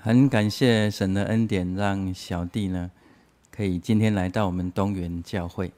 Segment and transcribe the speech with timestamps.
[0.00, 2.90] 很感谢神的恩典，让小弟呢
[3.50, 5.70] 可以今天来到我们东园教会。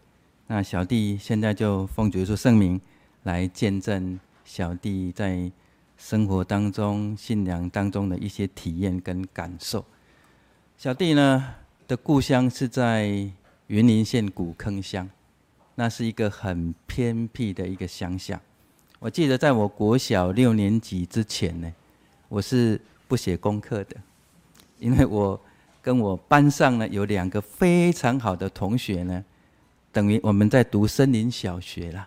[0.47, 2.81] 那小弟现在就奉主耶稣圣名
[3.25, 5.51] 来见证小弟在
[5.97, 9.85] 生活当中、信仰当中的一些体验跟感受。
[10.77, 11.55] 小弟呢
[11.89, 13.07] 的故乡是在
[13.67, 15.09] 云林县古坑乡，
[15.75, 18.41] 那是一个很偏僻的一个乡下。
[19.01, 21.73] 我记得在我国小六年级之前呢，
[22.29, 22.81] 我是
[23.11, 23.97] 不写功课的，
[24.79, 25.39] 因为我
[25.83, 29.25] 跟我班上呢有两个非常好的同学呢，
[29.91, 32.07] 等于我们在读森林小学啦。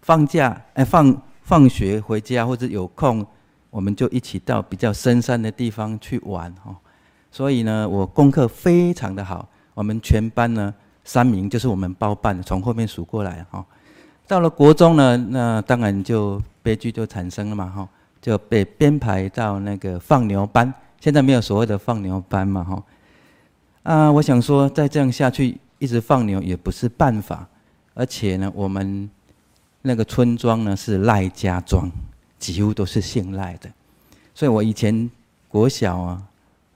[0.00, 3.26] 放假哎，放放学回家或者有空，
[3.68, 6.76] 我们就一起到比较深山的地方去玩哦。
[7.32, 13.66] 所以呢，我功课非常的好，我们全班呢三名就是我们包办，从后面数过来哈。
[14.28, 17.88] 到了国中呢，那当然就悲剧就产生了嘛哈。
[18.20, 22.82] 就被编排到那个放牛班，现在没有所谓的放牛班嘛，哈，
[23.84, 27.46] 啊，我想说再这样下去，一直放牛也不是办法，
[27.94, 29.08] 而且呢，我们
[29.82, 31.88] 那个村庄呢是赖家庄，
[32.38, 33.70] 几乎都是姓赖的，
[34.34, 35.08] 所以我以前
[35.46, 36.22] 国小啊，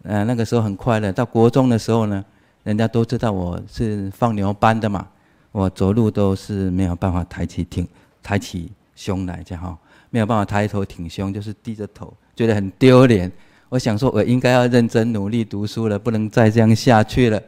[0.05, 2.25] 呃，那个时候很快乐，到国中的时候呢，
[2.63, 5.07] 人家都知道我是放牛班的嘛，
[5.51, 7.87] 我走路都是没有办法抬起挺
[8.23, 9.77] 抬起胸来这样哈。
[10.13, 13.33] 没有办法抬头挺胸，就是低着头，觉得很丢脸。
[13.71, 17.43] 我想说，我应该要认真努力读书了，不能再这样下去了。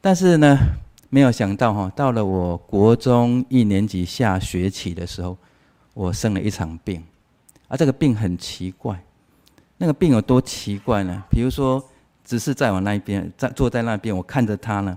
[0.00, 0.58] 但是呢，
[1.10, 5.36] 没有想到哈，到了我国中一年级下学期的时候，
[5.92, 7.04] 我生了一场病，
[7.68, 8.98] 啊，这个病很奇怪。
[9.76, 11.22] 那个病有多奇怪呢？
[11.28, 11.84] 比如说，
[12.24, 14.96] 只是在我那边，在坐在那边，我看着他呢，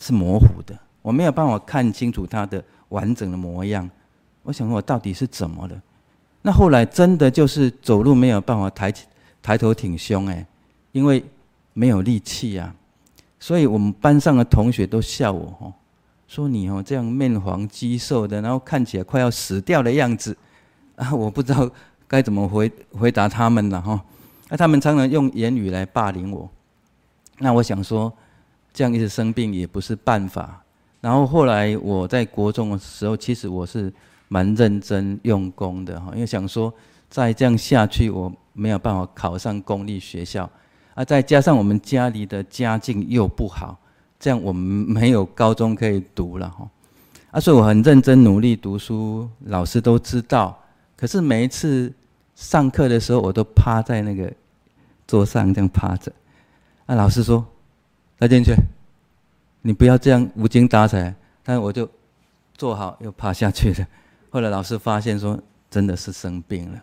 [0.00, 3.88] 是模糊的，我没有办法看清楚他的完整的模样。
[4.42, 5.80] 我想说，我到底是怎么了？
[6.46, 9.04] 那后来真的就是走路没有办法抬起
[9.42, 10.46] 抬头挺胸哎，
[10.92, 11.20] 因为
[11.72, 12.72] 没有力气啊，
[13.40, 15.72] 所以我们班上的同学都笑我哦，
[16.28, 20.36] 说你哦这样面黄肌瘦的，然后看起来快要死掉的样子
[20.94, 21.68] 啊，我不知道
[22.06, 24.00] 该怎么回回答他们了哈。
[24.48, 26.48] 那他们常常用言语来霸凌我，
[27.40, 28.12] 那我想说
[28.72, 30.62] 这样一直生病也不是办法。
[31.00, 33.92] 然后后来我在国中的时候，其实我是。
[34.28, 36.72] 蛮认真用功的哈，因为想说
[37.08, 40.50] 再这样下去，我没有办法考上公立学校，
[40.94, 43.78] 啊，再加上我们家里的家境又不好，
[44.18, 46.68] 这样我们没有高中可以读了哈，
[47.30, 50.58] 啊，所以我很认真努力读书，老师都知道。
[50.96, 51.92] 可是每一次
[52.34, 54.32] 上课的时候，我都趴在那个
[55.06, 56.10] 桌上这样趴着，
[56.86, 57.46] 啊，老师说
[58.18, 58.54] ：“来进去，
[59.62, 61.88] 你不要这样无精打采。”但是我就
[62.56, 63.86] 坐好又趴下去了。
[64.30, 65.38] 后来老师发现说，
[65.70, 66.82] 真的是生病了，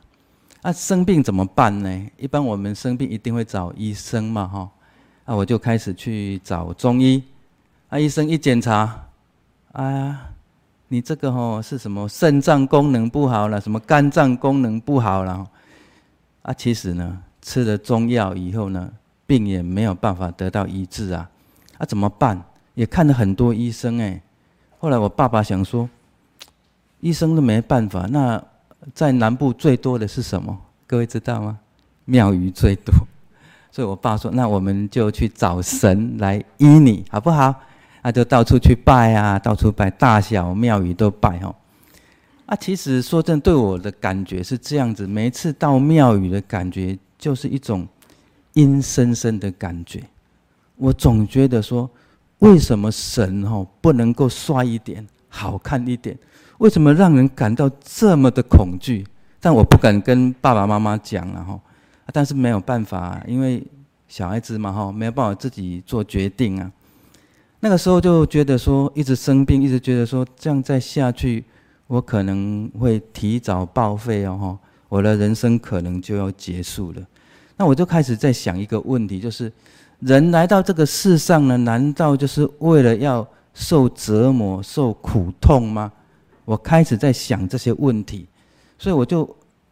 [0.63, 2.07] 啊，生病怎么办呢？
[2.17, 4.69] 一般我们生病一定会找医生嘛，哈，
[5.25, 7.23] 啊，我就开始去找中医，
[7.89, 9.07] 啊，医生一检查，
[9.73, 10.29] 啊，
[10.87, 15.47] 你这个吼是什么肾脏功能不好了，什么肝脏功能不好了，
[16.41, 18.91] 啊，其实呢，吃了中药以后呢，
[19.27, 21.29] 病也没有办法得到医治啊，
[21.77, 22.41] 啊，怎么办？
[22.73, 24.19] 也看了很多医生哎，
[24.79, 25.87] 后来我爸爸想说。
[27.03, 28.41] 医生都没办法，那
[28.93, 30.57] 在南部最多的是什么？
[30.87, 31.59] 各位知道吗？
[32.05, 32.93] 庙宇最多，
[33.69, 37.53] 所以我爸说：“那我们就去找神来医你，好不好？”
[38.01, 41.53] 那就到处去拜啊，到处拜，大小庙宇都拜哈。
[42.45, 47.85] 啊，其实说真，对我的感觉是这样子，每一次到庙宇的感觉就是一种
[48.53, 50.01] 阴森森的感觉。
[50.77, 51.89] 我总觉得说，
[52.39, 56.17] 为什么神哦不能够帅一点，好看一点？
[56.59, 59.05] 为什么让人感到这么的恐惧？
[59.39, 61.59] 但我不敢跟爸爸妈妈讲了哈，
[62.13, 63.61] 但是没有办法，因为
[64.07, 66.71] 小孩子嘛哈，没有办法自己做决定啊。
[67.59, 71.43] 那个时候就觉得说，一直生病，一直觉得说，这样再下去，
[71.87, 77.01] 我可能会提早报废哦哈，我的人生可能就要结束了。
[77.57, 79.51] 那我就开始在想一个问题，就是
[79.99, 85.91] 人来到这个世上呢，难道就是为了要受折磨、受苦痛吗？
[86.45, 88.27] 我开始在想这些问题，
[88.77, 89.27] 所以我就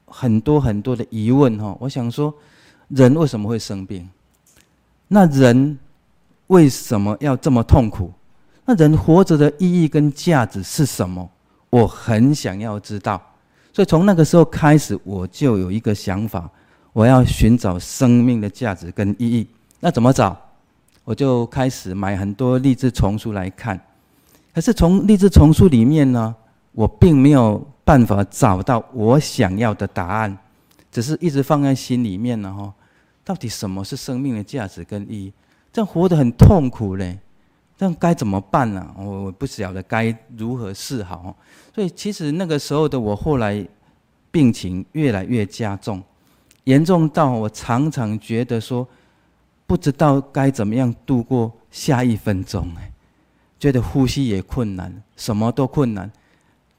[0.06, 1.76] 很多很多的疑问哈。
[1.80, 2.34] 我想说，
[2.90, 4.10] 人为什么会生病？
[5.08, 5.78] 那人
[6.48, 8.12] 为什么要这么痛苦？
[8.66, 11.30] 那人活着的意义跟价值是什么？
[11.70, 13.22] 我很想要知道。
[13.74, 16.50] 所以从那个时候开始，我就有一个想法，
[16.94, 19.48] 我要寻找生命的价值跟意义。
[19.80, 20.38] 那怎么找？
[21.04, 23.80] 我就开始买很多励志丛书来看。
[24.54, 26.36] 可是从励志丛书里面呢，
[26.74, 30.38] 我并没有办法找到我想要的答案，
[30.92, 32.74] 只是一直放在心里面了哈，
[33.24, 35.34] 到底什么是生命的价值跟意义？
[35.74, 37.20] 这样活得很痛苦嘞，
[37.78, 38.94] 这样该怎么办呢？
[38.98, 41.36] 我我不晓得该如何是好。
[41.74, 43.66] 所以其实那个时候的我，后来
[44.32, 46.02] 病情越来越加重，
[46.66, 48.88] 严重到我常常觉得说，
[49.66, 52.70] 不知道该怎么样度过下一分钟。
[52.78, 52.92] 哎，
[53.60, 56.12] 觉得呼吸也困难，什么都困难。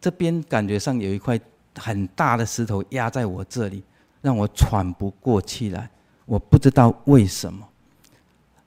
[0.03, 1.41] 这边感觉上有一块
[1.79, 3.83] 很大的石头压在我这里，
[4.21, 5.89] 让我喘不过气来。
[6.27, 7.67] 我不知道为什么，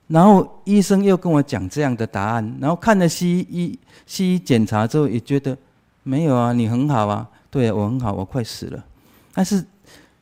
[0.07, 5.57] 然后医生又跟我讲这样的答案，然后看了西医，西医检查之后也觉得
[6.03, 8.85] 没有啊，你很好啊，对，我很好，我快死了，
[9.33, 9.65] 但是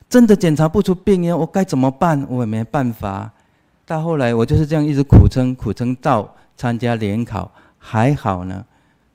[0.09, 2.25] 真的检查不出病因，我该怎么办？
[2.29, 3.31] 我也没办法。
[3.85, 8.63] 到后来我就是这样一直苦撑，苦撑到参加联考，还好呢，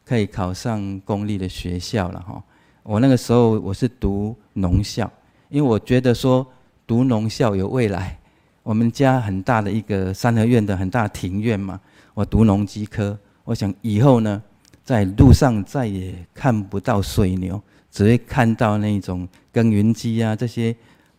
[0.09, 2.43] 可以考上公立的学校了哈。
[2.83, 5.11] 我那个时候我是读农校，
[5.51, 6.47] 因为我觉得说。
[6.89, 8.19] 读农校有未来，
[8.63, 11.79] 我们家很大的一个三合院的很大庭院嘛。
[12.15, 13.15] 我读农机科，
[13.45, 14.43] 我想以后呢，
[14.83, 20.75] 在路上再也看不到水牛，只会看到那种耕耘机啊这些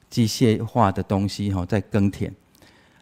[0.09, 2.33] 机械化的东西哈，在耕田。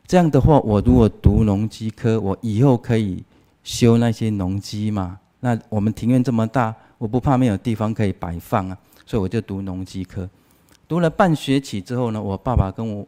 [0.05, 3.23] 这样的话，我如果读农机科，我以后可以
[3.63, 5.17] 修那些农机嘛。
[5.39, 10.29] 那我们庭院这么大，我不怕没有地方可以摆放啊，所以我就读农机科。
[10.87, 13.07] 读了半学期之后呢，我爸爸跟我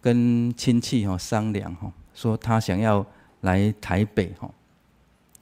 [0.00, 3.04] 跟亲戚哈商量哈，说他想要
[3.42, 4.50] 来台北哈，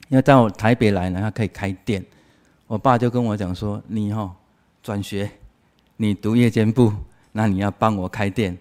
[0.08, 2.04] 要到台北来呢，他可以开店。
[2.66, 4.34] 我爸就跟我讲说：“你哈
[4.82, 5.30] 转学，
[5.96, 6.92] 你读夜间部，
[7.32, 8.56] 那你要帮我开店。”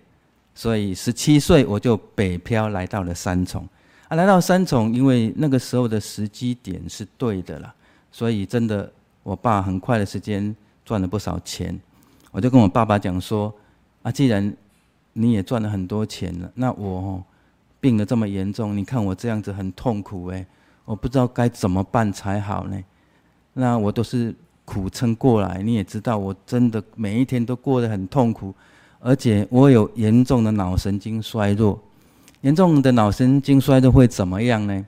[0.53, 3.68] 所以十七岁我就北漂来到了三重。
[4.07, 7.74] 啊，来到三重，因为那个时候的时机点是对的啦，
[8.12, 8.89] 所以真的，
[9.21, 10.56] 我爸很快的时间
[10.86, 11.77] 赚了不少钱。
[12.31, 13.54] 我就跟我爸爸讲说
[14.04, 14.56] ：“啊，既然
[15.12, 17.21] 你也赚了很多钱了，那我
[17.81, 20.45] 病得这么严重，你看我这样子很痛苦诶，
[20.86, 22.81] 我不知道该怎么办才好呢。
[23.53, 24.33] 那我都是
[24.63, 28.53] 苦撑过来，你也知道，我真的每一天都过得很痛苦，
[29.00, 31.77] 而且我有严重的脑神经衰弱。
[32.42, 34.86] 严重的脑神经衰弱会怎么样呢？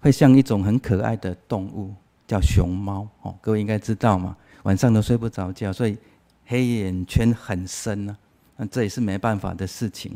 [0.00, 1.94] 会像一种很可爱的动物，
[2.26, 5.96] 叫熊猫哦，各位应该知道嘛，晚上都睡不着觉，所以。”
[6.46, 8.14] 黑眼圈很深呢，
[8.58, 10.12] 那这也是没办法的事情。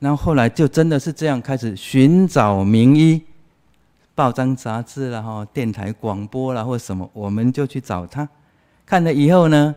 [0.00, 3.22] 然后后来就真的是这样开始寻找名医，
[4.12, 8.28] 报章杂志啦、哈电台广播啦或什么，我们就去找他。
[8.84, 9.72] 看了以后呢，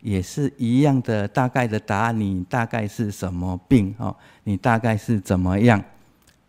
[0.00, 2.20] 也是一样的大概的答案。
[2.20, 3.94] 你大概是什么病？
[3.98, 4.14] 哦，
[4.44, 5.82] 你大概是怎么样？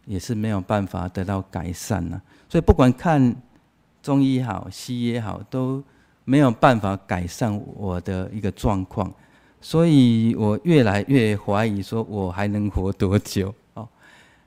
[0.05, 2.21] 也是没有办法得到改善呢。
[2.47, 3.35] 所以不管看
[4.01, 5.83] 中医好，西医也好，都。
[6.25, 9.11] 没有办法改善我的一个状况，
[9.59, 13.89] 所以我越来越怀疑说我还能活多久哦。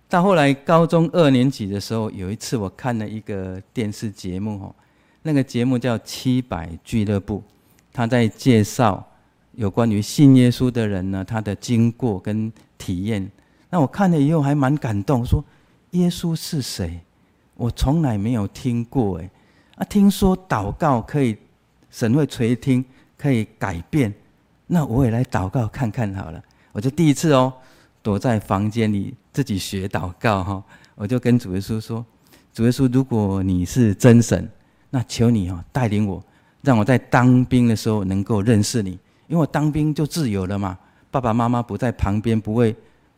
[0.08, 4.72] 到后来高中二年级的时候，有一次我看了一个电视节目哦，
[5.22, 7.38] 那个节目叫《七百俱乐部》，
[7.92, 9.06] 他在介绍
[9.52, 13.30] 有关于信耶稣的人呢，他的经过跟体验。
[13.70, 15.44] 那我看了以后还蛮感动，说
[15.90, 17.00] 耶稣是谁？
[17.54, 19.30] 我从来没有听过哎，
[19.76, 21.36] 啊，听说祷告可以。
[21.94, 22.82] 神会垂听，
[23.18, 24.10] 可以改变，
[24.66, 26.42] 那我也来祷告看看好了。
[26.72, 27.52] 我就第一次哦，
[28.02, 30.64] 躲在房间里自己学祷告哈。
[30.94, 32.02] 我就跟主耶稣说
[32.54, 34.50] ：“主耶稣，如果你是真神，
[34.88, 36.24] 那求你哦带领我，
[36.62, 38.92] 让我在当兵的时候能够认识你，
[39.28, 40.78] 因为我当兵就自由了嘛。
[41.10, 42.74] 爸爸妈妈不在旁边，不会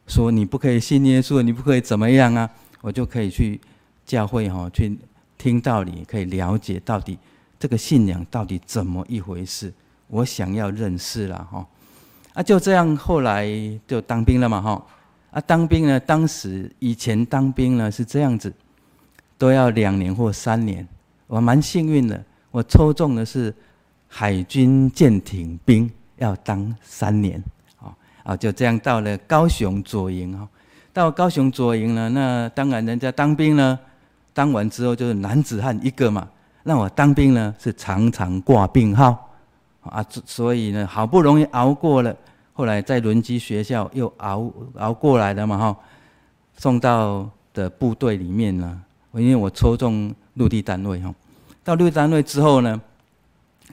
[0.06, 3.60] 说你不可以信耶稣，你不可以怎么样啊，我就可以去
[4.04, 4.98] 教会哈，去
[5.38, 7.18] 听道理，可以了解到底。”
[7.56, 9.72] 这个信仰到底怎么一回事？
[10.08, 11.66] 我想要认识了哈，
[12.34, 13.48] 啊，就这样，后来
[13.86, 14.86] 就当兵了嘛哈，
[15.30, 18.52] 啊，当兵呢，当时以前当兵呢是这样子，
[19.38, 20.86] 都要两年或三年，
[21.26, 22.22] 我蛮幸运的，
[22.54, 23.52] 我抽中的是
[24.06, 27.42] 海军舰艇兵，要当三年，
[27.80, 27.90] 啊，
[28.22, 30.48] 啊，就这样到了高雄左营哈，
[30.92, 33.76] 到高雄左营呢，那当然人家当兵呢，
[34.32, 36.28] 当完之后就是男子汉一个嘛。
[36.62, 39.28] 那我当兵呢，是常常挂病号，
[39.80, 42.16] 啊，所以呢，好不容易熬过了，
[42.52, 45.76] 后来在轮机学校又熬熬过来的嘛，哈，
[46.56, 48.80] 送到的部队里面呢，
[49.14, 51.12] 因为我抽中陆地单位哈，
[51.64, 52.80] 到六单位之后呢，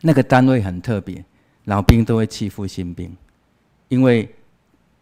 [0.02, 1.24] 那个单位很特别，
[1.66, 3.16] 老兵都会欺负新兵，
[3.90, 4.34] 因为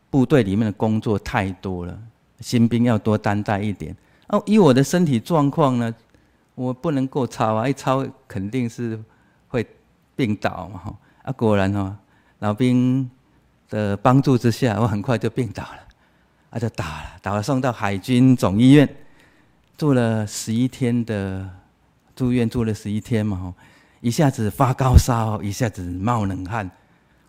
[0.10, 1.98] 部队里面的工作太多了，
[2.42, 3.96] 新兵要多担待一点。
[4.28, 5.96] 哦，以我的身体状况呢。
[6.56, 9.02] 我不能够操啊，一操肯定是
[9.48, 9.66] 会
[10.14, 10.98] 病倒嘛哈。
[11.24, 11.98] 啊，果然哈，
[12.40, 13.10] 老兵
[13.70, 15.80] 的帮助之下，我很快就病倒了。
[16.50, 18.90] 啊，就打了，打了送到海军总医院，
[19.78, 21.50] 住了十一天的
[22.20, 23.56] 住院，住了十一天嘛，
[24.02, 26.70] 一下子发高烧，一下子冒冷汗。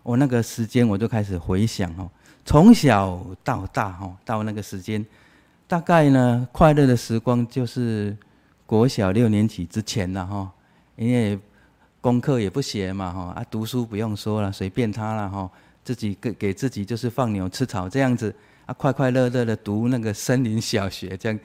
[0.03, 2.11] 我那个时间我就开始回想哦，
[2.45, 5.07] 从小到大哈，到那个时间，
[5.69, 8.17] 大概呢快乐的时光就是
[8.67, 10.51] 国小六年级之前了哈，
[10.97, 11.39] 因为
[12.01, 15.49] 功课也不写嘛哈，啊读书不用说了，随便他了哈，
[15.85, 18.35] 自己给给自己就是放牛吃草这样子。
[18.67, 21.39] 啊，快快乐乐的读那个森林小学，这样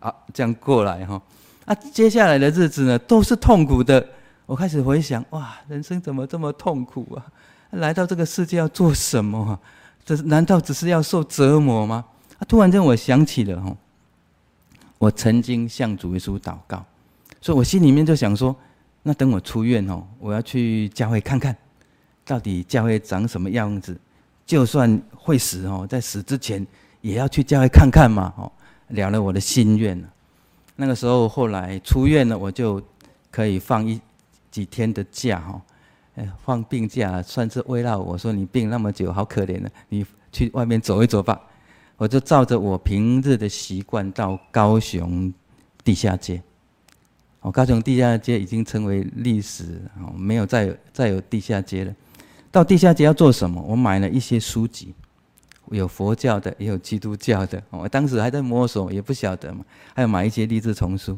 [0.00, 1.20] 啊，这样过来哈。
[1.64, 4.04] 啊，接下来的日子呢，都是痛苦的。
[4.46, 7.24] 我开始回想，哇，人生怎么这么痛苦啊？
[7.70, 9.58] 来到这个世界要做什么啊？
[10.04, 12.04] 这难道只是要受折磨吗？
[12.38, 13.76] 啊，突然间我想起了哈，
[14.98, 16.84] 我曾经向主耶稣祷告，
[17.40, 18.54] 所以我心里面就想说，
[19.02, 21.56] 那等我出院哦，我要去教会看看，
[22.24, 23.98] 到底教会长什么样子。
[24.44, 26.66] 就算会死哦，在死之前
[27.00, 28.50] 也要去教会看看嘛，哦，
[28.88, 29.96] 了了我的心愿。
[30.82, 32.82] 那个时候后来出院了，我就
[33.30, 34.00] 可以放一
[34.50, 35.62] 几天的假哈，
[36.44, 41.40] 放病假算是慰劳我说，你病那么久，好可怜啊，你去外面走一走吧。
[41.96, 45.32] 我就照着我平日的习惯到高雄
[45.84, 46.42] 地下街。
[47.42, 51.94] 哦，高雄地下街已经成为历史哦，没有再有再有地下街了。
[52.50, 53.62] 到地下街要做什么？
[53.62, 54.92] 我买了一些书籍，
[55.70, 57.62] 有佛教的，也有基督教的。
[57.70, 59.64] 我当时还在摸索，也不晓得嘛。
[59.94, 61.16] 还有买一些励志丛书。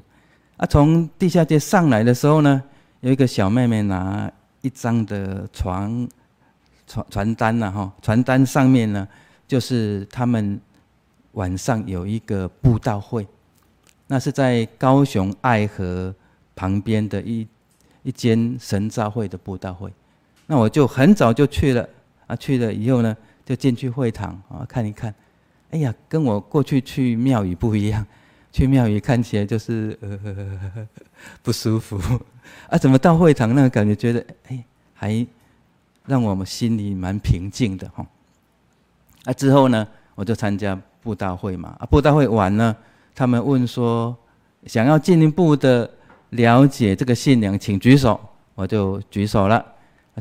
[0.57, 2.63] 啊，从地下街上来的时候呢，
[3.01, 6.09] 有一个小妹妹拿一张的传
[6.87, 9.09] 传传单呐，哈，传单上面呢，
[9.49, 10.61] 就是他们
[11.33, 13.27] 晚上有一个布道会，
[14.07, 16.15] 那是在高雄爱河
[16.55, 17.45] 旁边的一
[18.05, 19.93] 一间神召会的布道会。
[20.47, 21.89] 那我就很早就去了
[22.29, 25.15] 啊，去了以后呢，就进去会堂啊看一看。
[25.71, 28.07] 哎呀，跟我过去去庙宇不一样，
[28.53, 30.89] 去庙宇看起来就是呃
[31.43, 31.99] 不舒服
[32.69, 35.27] 啊，怎么到会堂那个感觉觉得哎还
[36.07, 38.07] 让我们心里蛮平静的哈。
[39.25, 42.77] 啊之后呢，我就参加布道会嘛啊，布道会完了，
[43.15, 44.17] 他们问说
[44.67, 45.91] 想要进一步的
[46.31, 48.21] 了解这个信仰，请举手，
[48.55, 49.65] 我就举手了。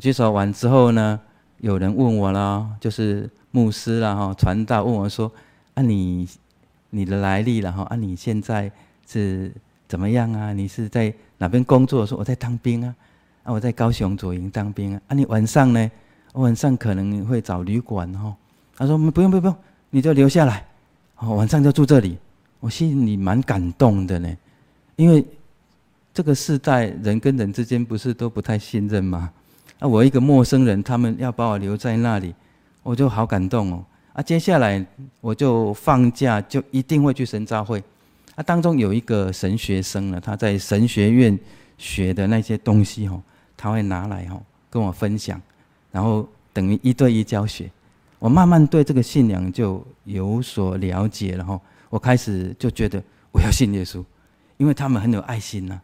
[0.01, 1.19] 举手完之后呢，
[1.63, 5.31] 有人问我了，就是牧师了哈，传道问我说
[5.75, 6.27] ：“啊你，
[6.89, 7.83] 你的来历了哈？
[7.83, 8.69] 啊你现在
[9.07, 9.49] 是
[9.87, 10.51] 怎么样啊？
[10.51, 12.93] 你是在哪边工作？”说：“我在当兵啊，
[13.43, 15.89] 啊我在高雄左营当兵啊。”啊你晚上呢？
[16.33, 18.35] 我晚上可能会找旅馆哈。
[18.75, 19.55] 他说：“不用不用不用，
[19.89, 20.65] 你就留下来，
[21.19, 22.17] 哦晚上就住这里。”
[22.59, 24.37] 我心里蛮感动的呢，
[24.97, 25.25] 因为
[26.13, 29.31] 这个世代人跟人之间不是都不太信任吗？
[29.79, 32.33] 啊，我一个陌生人，他们要把我留在那里，
[32.83, 33.85] 我就好感动哦。
[34.13, 34.85] 啊，接下来
[35.21, 37.83] 我就放假，就一定会去神召会。
[38.35, 41.37] 啊，当中有一个神学生呢，他在神学院
[41.77, 43.21] 学的那些东西哦，
[43.57, 45.41] 他会拿来哦跟我分享，
[45.91, 47.69] 然后等于一对一教学。
[48.19, 51.59] 我慢慢对这个信仰就有所了解了哈。
[51.89, 54.03] 我开始就觉得我要信耶稣，
[54.57, 55.81] 因为他们很有爱心呐。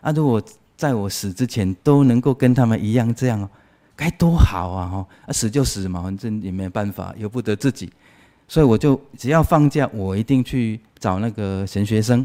[0.00, 0.42] 啊，如果
[0.76, 3.48] 在我死之前都能够跟他们一样这样哦，
[3.94, 4.88] 该多好啊！
[4.88, 7.92] 哈，啊死就死嘛，反正也没办法，由不得自己。
[8.48, 12.24] 所以我就只要放假，我一定去找那个神学生。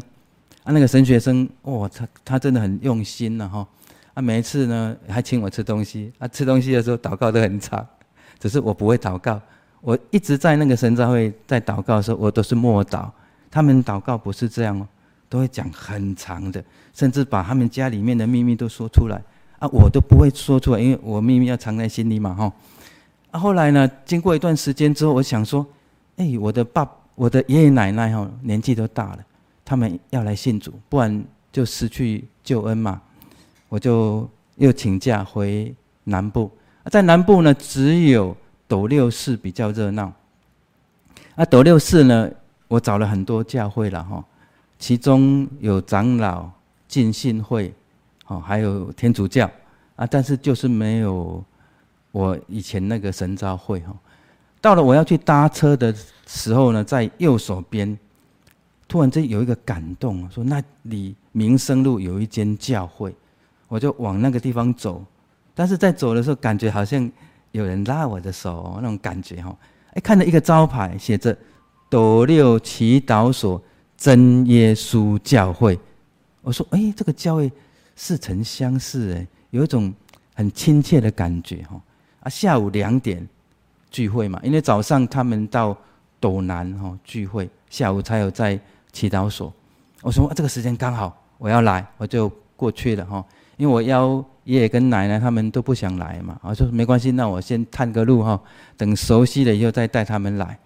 [0.64, 3.66] 啊，那个神学生，哇，他他真的很用心了哈。
[4.14, 6.12] 啊，每一次呢还请我吃东西。
[6.18, 7.86] 啊，吃东西的时候祷告都很长，
[8.38, 9.40] 只是我不会祷告。
[9.80, 13.08] 我一直在那个神召会在祷告的时候，我都是默祷。
[13.50, 14.86] 他们祷告不是这样哦。
[15.28, 19.20] 都会讲很长的，甚至把他们家里面的秘密都说出来
[19.58, 22.52] 啊，我都不会说出来，因为我秘密要藏在心里嘛，哈。
[23.30, 25.66] 啊，后来呢，经过一段时间之后，我想说，
[26.16, 29.18] 哎，我的爸、我的爷爷奶奶哈，年纪都大了，
[29.64, 33.02] 他们要来信主，不然就失去救恩嘛。
[33.68, 36.50] 我就又请假回南部，
[36.86, 38.34] 在南部呢，只有
[38.66, 40.10] 斗六市比较热闹。
[41.34, 42.30] 啊，斗六市呢，
[42.66, 44.24] 我找了很多教会了，哈。
[44.78, 46.48] 其中有长老
[46.86, 47.74] 浸信会，
[48.28, 49.50] 哦，还有天主教
[49.96, 51.44] 啊，但是就是没有
[52.12, 53.92] 我以前那个神召会哈。
[54.60, 55.94] 到了我要去搭车的
[56.26, 57.98] 时候呢，在右手边，
[58.86, 63.12] 突然间有一个感动，说那里民生路有一间教会，
[63.66, 65.04] 我就往那个地方走。
[65.54, 67.10] 但是在走的时候，感觉好像
[67.50, 69.54] 有人拉我的手，那种感觉哈。
[69.94, 71.36] 哎，看到一个招牌写着
[71.90, 73.60] “斗六祈祷所”。
[73.98, 75.76] 真耶稣教会，
[76.40, 77.50] 我说，哎，这个教会
[77.96, 79.92] 似曾相识，哎，有一种
[80.34, 81.78] 很亲切的感觉哈。
[82.20, 83.28] 啊，下午两点
[83.90, 85.76] 聚会嘛，因为早上他们到
[86.20, 88.58] 斗南哈聚会，下午才有在
[88.92, 89.52] 祈祷所。
[90.00, 93.24] 我说这个时间刚好，我要来，我就过去了哈。
[93.56, 98.40] 因为我邀爷爷跟奶奶他们都不想来嘛，我说没关系，那我先探个路哈，
[98.76, 100.56] 等熟悉了以后再带他们来。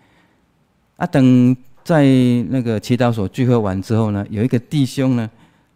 [0.97, 2.05] 啊，等在
[2.49, 5.31] 那个祈祷所聚会完之后呢，有一个弟兄呢，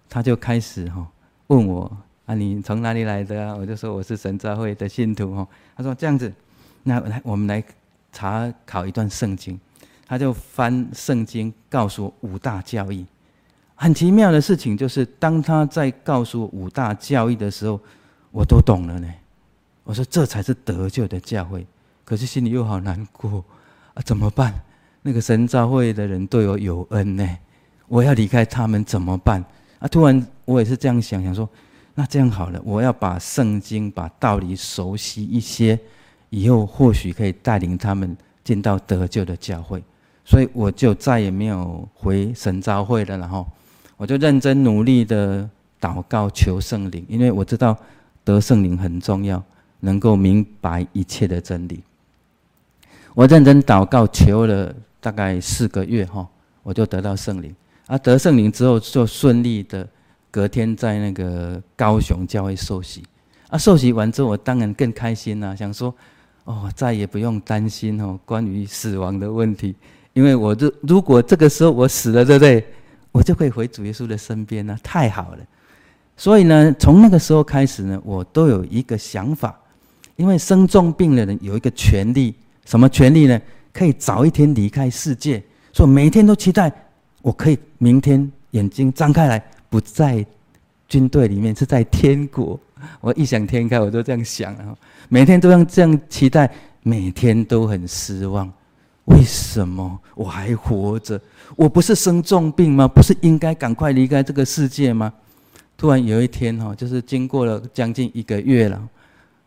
[0.08, 1.06] 他就开始哈
[1.48, 1.90] 问我
[2.26, 3.54] 啊，你从哪里来的啊？
[3.54, 5.46] 我就说我是神召会的信徒哈。
[5.76, 6.32] 他说这样子。
[6.88, 7.62] 那来，我们来
[8.12, 9.58] 查考一段圣经。
[10.06, 13.04] 他就翻圣经，告诉我五大教义。
[13.74, 17.80] 很奇妙的事情就是，当他在告诉我五大教义的时候，
[18.30, 19.12] 我都懂了呢。
[19.82, 21.66] 我说这才是得救的教会，
[22.04, 23.44] 可是心里又好难过
[23.94, 24.02] 啊！
[24.04, 24.54] 怎么办？
[25.06, 27.38] 那个神召会的人对我有恩呢，
[27.86, 29.40] 我要离开他们怎么办？
[29.78, 29.86] 啊！
[29.86, 31.48] 突然我也是这样想想说，
[31.94, 35.78] 那这样好了，我要把圣经、把道理熟悉一些。
[36.30, 39.80] 以后或许可以带领他们进到得救的教会，
[40.24, 43.16] 所以我就再也没有回神召会了。
[43.16, 43.46] 然后
[43.96, 45.48] 我就认真努力的
[45.80, 47.78] 祷告求圣灵，因为我知道
[48.24, 49.40] 得圣灵很重要，
[49.78, 51.80] 能够明白一切的真理。
[53.16, 54.70] 我认真祷告求了
[55.00, 56.28] 大概四个月，哈，
[56.62, 57.50] 我就得到圣灵。
[57.86, 59.88] 啊，得圣灵之后就顺利的
[60.30, 63.02] 隔天在那个高雄教会受洗。
[63.48, 65.92] 啊，受洗完之后，我当然更开心啦，想说。
[66.44, 69.74] 哦，再也不用担心哦，关于死亡的问题，
[70.12, 72.64] 因为我这如果这个时候我死了，对不对？
[73.10, 75.38] 我就可以回主耶稣的身边呢，太好了。
[76.16, 79.58] 所以呢，从那个时候开始呢，我都有一个想法，
[80.14, 82.32] 因为生重病的人有一个权利，
[82.66, 83.40] 什么权利呢？
[83.72, 85.42] 可以早一天离开世界，
[85.72, 86.70] 所以每天都期待
[87.22, 90.24] 我可以明天眼睛张开来，不在
[90.88, 92.58] 军队里面，是在天国。
[93.00, 94.76] 我异想天开，我都这样想啊，
[95.08, 96.50] 每天都要这样期待，
[96.82, 98.52] 每天都很失望。
[99.06, 101.20] 为什么我还活着？
[101.54, 102.88] 我不是生重病吗？
[102.88, 105.12] 不是应该赶快离开这个世界吗？
[105.76, 108.88] 突然有一天哈，就是经过了将近一个月了，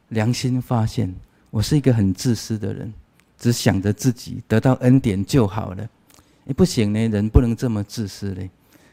[0.09, 1.13] 良心发现，
[1.49, 2.93] 我是一个很自私的人，
[3.39, 5.89] 只想着自己得到恩典就好了。
[6.47, 8.49] 哎，不行呢，人不能这么自私嘞。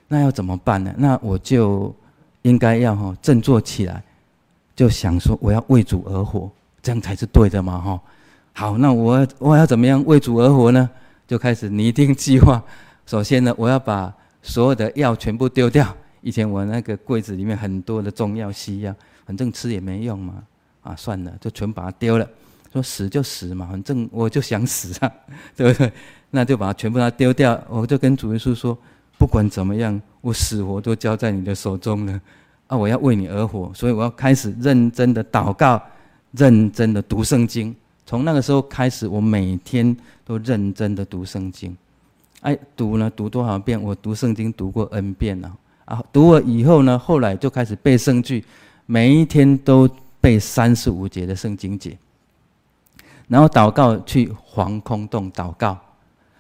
[0.08, 0.94] 那要怎么办呢？
[0.96, 1.94] 那我就
[2.42, 4.02] 应该要哈振作起来。
[4.76, 6.50] 就想说我要为主而活，
[6.82, 7.80] 这样才是对的嘛！
[7.80, 8.00] 哈，
[8.52, 10.88] 好，那我我要怎么样为主而活呢？
[11.26, 12.62] 就开始拟定计划。
[13.06, 15.96] 首先呢，我要把所有的药全部丢掉。
[16.20, 20.34] 以前我那个柜子里面很多的中药西药，反正吃也没用嘛，
[20.82, 22.28] 啊，算了，就全把它丢了。
[22.76, 25.10] 说死就死嘛，反正我就想死啊，
[25.56, 25.90] 对不对？
[26.30, 27.58] 那就把它全部它丢掉。
[27.70, 28.76] 我就跟主耶稣说，
[29.16, 32.20] 不管怎么样，我死活都交在你的手中了。
[32.66, 32.76] 啊！
[32.76, 35.80] 我要为你而活，所以我要开始认真的祷告，
[36.32, 37.74] 认真的读圣经。
[38.04, 41.74] 从那个时候开始，我每天都认真的读圣经。
[42.40, 43.10] 哎，读呢？
[43.14, 43.80] 读多少遍？
[43.80, 45.56] 我读圣经读过 N 遍了。
[45.84, 48.44] 啊，读了以后呢，后来就开始背圣句，
[48.84, 49.88] 每一天都
[50.20, 51.96] 背三十五节的圣经节。
[53.28, 55.78] 然后祷告去防空洞祷告。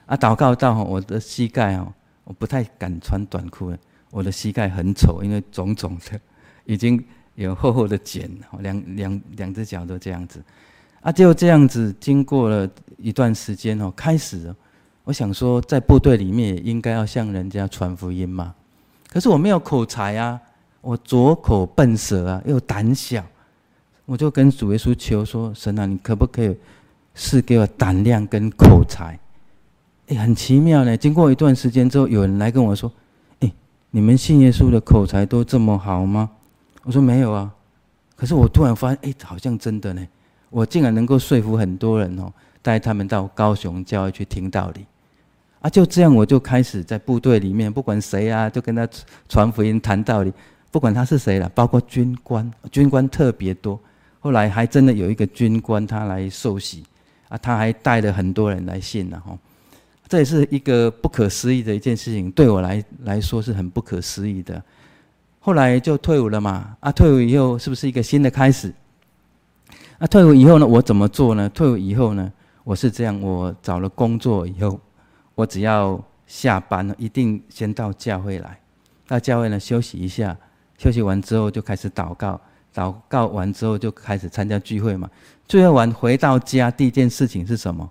[0.06, 3.78] 啊，祷告到我的膝盖哦，我不太敢穿短裤了。
[4.12, 6.18] 我的膝盖很丑，因为肿肿的，
[6.64, 10.40] 已经有厚厚的茧，两两两只脚都这样子，
[11.00, 14.54] 啊，就这样子，经过了一段时间哦，开始，
[15.02, 18.54] 我想说，在部队里面也应该要向人家传福音嘛，
[19.10, 20.40] 可是我没有口才啊，
[20.80, 23.22] 我拙口笨舌啊，又胆小，
[24.04, 26.56] 我就跟主耶稣求说：神啊，你可不可以
[27.16, 29.18] 是给我胆量跟口才？
[30.06, 30.96] 哎，很奇妙呢。
[30.96, 32.92] 经过一段时间之后，有人来跟我说。
[33.92, 36.28] 你们信耶稣的口才都这么好吗？
[36.82, 37.50] 我说没有啊，
[38.14, 40.06] 可是我突然发现，哎，好像真的呢。
[40.50, 44.84] 我竟然能够说服很多人哦，带他们到高雄教会去听道理。
[45.60, 48.86] 啊，就这样我就开始在部队里面，不管谁啊，就跟他
[49.30, 50.32] 传福音、谈道理，
[50.70, 53.80] 不管他是谁了，包括军官，军官特别多。
[54.20, 56.84] 后来还真的有一个军官他来受洗，
[57.28, 59.36] 啊，他还带了很多人来信了哈。
[60.08, 64.62] 这也是一个不可思议的一件事情，对我来来说是很不可思议的。
[65.40, 68.72] 后来就退伍了嘛，啊，退伍以后是不是一个新的开始？
[69.98, 71.48] 啊，退伍以后呢，我怎么做呢？
[71.48, 74.78] 退伍以后呢，我是这样，我找了工作以后，
[75.34, 78.60] 我只要下班了，一定先到教会来，
[79.08, 80.36] 到教会呢休息一下，
[80.78, 82.40] 休息完之后就开始祷告，
[82.76, 85.10] 祷告完之后就开始参加聚会嘛。
[85.48, 87.90] 聚会完回到家，第一件事情是什么？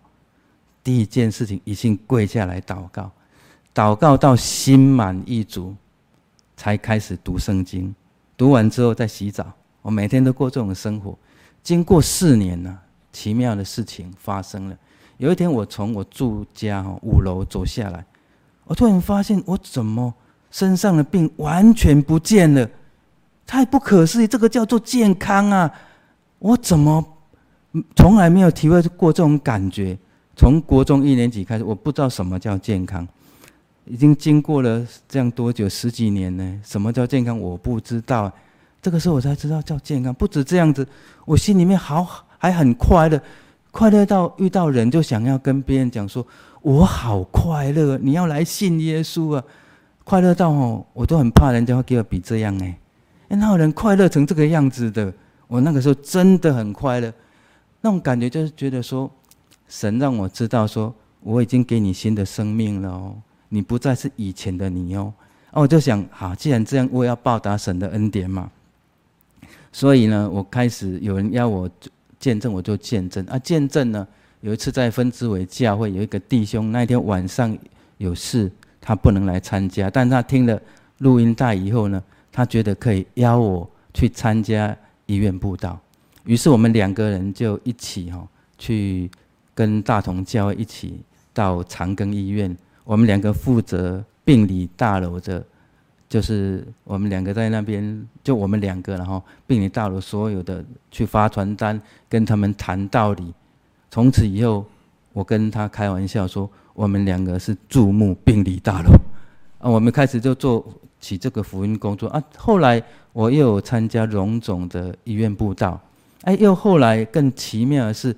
[0.84, 3.12] 第一件事情，一定跪下来祷告，
[3.74, 5.74] 祷告到心满意足，
[6.56, 7.95] 才开始读圣经。
[8.38, 9.52] 读完之后再洗澡。
[9.82, 11.17] 我每天都过这种生活。
[11.63, 12.78] 经过四年呢，
[13.12, 14.78] 奇妙的事情发生了。
[15.17, 18.06] 有一天我从我住家五楼走下来，
[18.65, 20.13] 我突然发现我怎么
[20.52, 22.69] 身上的病完全不见了，
[23.47, 24.27] 太不可思议！
[24.27, 25.71] 这个叫做健康啊！
[26.39, 27.03] 我怎么
[27.95, 29.97] 从来没有体会过这种感觉？
[30.36, 33.08] 从国中一年级开始，我不知道什么叫健康。
[33.86, 35.69] 已经经过了这样多久？
[35.69, 36.60] 十几年呢？
[36.63, 37.39] 什么叫健康？
[37.39, 38.31] 我不知道。
[38.81, 40.13] 这个时候我才知道叫健康。
[40.13, 40.88] 不止这样子，
[41.25, 43.21] 我心里面好还很快乐，
[43.71, 46.25] 快乐到遇到人就想要跟别人讲说
[46.62, 49.43] ：“我好快乐，你要来信耶稣啊！”
[50.03, 52.77] 快乐到哦，我都很怕人家会给我比这样哎。
[53.30, 55.14] 哎，哪有人快乐成这个样子的？
[55.48, 57.14] 我那个时候真的很快乐，
[57.82, 59.10] 那种感觉就是觉得说，
[59.68, 63.16] 神让我知道说，我已经给你新的生命了哦。
[63.50, 65.14] 你不再是以前的你哦，
[65.52, 68.50] 哦，我就想，好，既然这样，我也要报答神的恩典嘛。
[69.72, 71.70] 所以呢，我开始有人要我
[72.20, 73.38] 见证，我就见证啊。
[73.40, 74.08] 见证呢，
[74.42, 77.56] 有一次在分之尾教会有一个弟兄，那一天晚上
[77.98, 80.60] 有事，他不能来参加，但他听了
[80.98, 82.02] 录音带以后呢，
[82.36, 85.80] 他觉得可以邀我去参加医院布道，
[86.26, 89.10] 于是我们两个人就一起哈去
[89.54, 91.00] 跟大同教会一起
[91.34, 92.54] 到长庚医院。
[92.84, 95.41] 我们两个负责病理大楼的，
[96.10, 103.34] 就是我们两个在那边，就我们两个，然后病理大楼所有的去发传单，跟他们谈道理。
[103.89, 104.65] 从此以后，
[105.13, 108.89] 我跟他开玩笑说，我们两个是注目病理大楼。
[109.60, 110.67] 啊，我们开始就做
[111.06, 112.24] 起这个福音工作啊。
[112.36, 112.82] 后来
[113.13, 115.80] 我又有参加荣总的医院布道，
[116.24, 118.15] 哎，又后来更奇妙的是，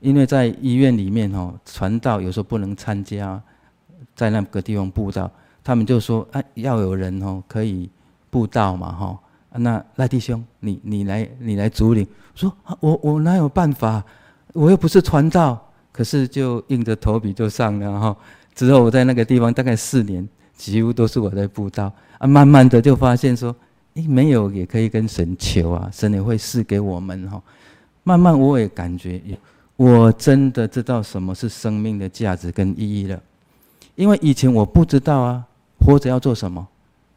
[0.00, 3.42] 因为在医院里面哦，传道有时候不能参加。
[4.14, 5.30] 在那个地方布道，
[5.62, 7.88] 他们就说：“啊，要有人哦，可以
[8.30, 9.18] 布道嘛，哈。
[9.52, 12.06] 那赖弟兄，你你来，你来主领。
[12.34, 14.04] 说，啊我我哪有办法？
[14.54, 15.64] 我又不是传道。
[15.92, 18.16] 可是就硬着头皮就上了哈。
[18.54, 21.90] 之后我在那个地方大概四年，几乎都是我在布道。
[22.18, 23.54] 啊，慢慢的就发现说，
[23.94, 27.40] 诶，没有也可以跟神求啊，神也会赐给我们哈。
[28.02, 29.22] 慢慢我也感觉，
[29.76, 33.18] 我真的知道什么是生命的价值跟意义了。
[33.94, 35.44] 因为以前我不知道啊，
[35.80, 36.66] 活着要做什么？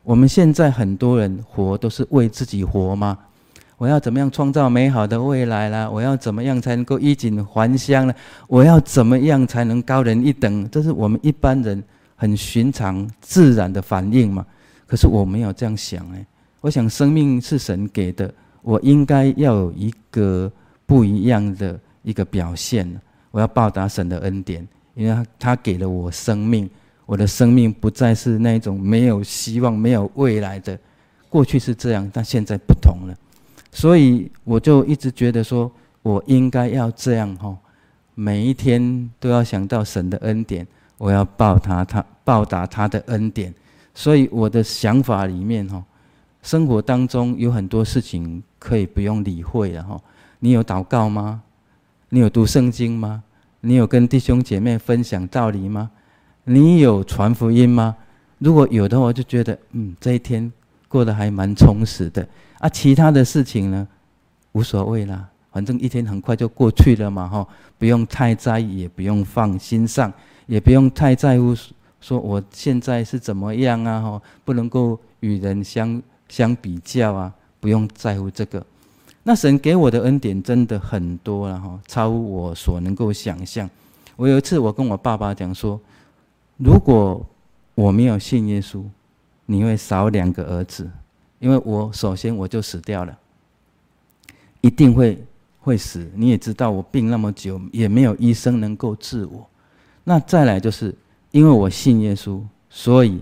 [0.03, 3.17] 我们现在很多人活都是为自己活吗？
[3.77, 5.89] 我要怎么样创造美好的未来啦？
[5.89, 8.13] 我要怎么样才能够衣锦还乡呢？
[8.47, 10.69] 我要怎么样才能高人一等？
[10.69, 11.83] 这是我们一般人
[12.21, 14.45] 很寻常自然的反应嘛。
[14.85, 16.23] 可是我没有这样想哎，
[16.61, 18.31] 我想生命是神给的，
[18.61, 20.51] 我应该要有一个
[20.85, 22.87] 不一样的一个表现。
[23.31, 24.67] 我要报答神的恩典。
[24.93, 26.69] 因为他他给了我生命，
[27.05, 30.77] 我的生命不再是那种没有希望、没有未来的。
[31.29, 33.15] 过去是这样，但现在不同了。
[33.71, 35.71] 所以我就一直觉得说，
[36.03, 37.57] 我应该要这样哈，
[38.15, 40.67] 每一天都要想到神的恩典，
[41.01, 43.51] 我要报他他报答他的恩典。
[43.95, 45.83] 所以我的想法里面哈，
[46.43, 49.99] 生活当中有很多事情可以不用理会了哈。
[50.37, 51.41] 你有祷告吗？
[52.09, 53.23] 你有读圣经吗？
[53.61, 55.89] 你有跟弟兄姐妹分享道理吗？
[56.43, 57.95] 你有传福音吗？
[58.37, 60.51] 如果有的话，我就觉得嗯，这一天
[60.87, 62.27] 过得还蛮充实的
[62.59, 62.69] 啊。
[62.69, 63.87] 其他的事情呢，
[64.51, 70.11] 无所谓啦，反正一天很快就过去了嘛，哈，不用太在意，也不用放心上，
[70.51, 71.55] 也不用太在乎，
[72.01, 78.61] 说我现在是怎么样啊，哈，不能够与人相相比较啊，不用在乎这个。
[79.23, 83.69] 那神给我的恩典真的很多了哈，超我所能够想象。
[84.17, 85.79] 我有一次我跟我爸爸讲说，
[86.57, 87.25] 如果
[87.73, 88.83] 我没有信耶稣，
[89.45, 90.91] 你会少两个儿子，
[91.39, 93.17] 因为我首先我就死掉了，
[94.59, 95.17] 一定会
[95.61, 96.11] 会死。
[96.13, 99.47] 你也知道我病那么久，也没有医生能够治我。
[100.03, 100.93] 那再来就是
[101.31, 103.21] 因为我信耶稣，所以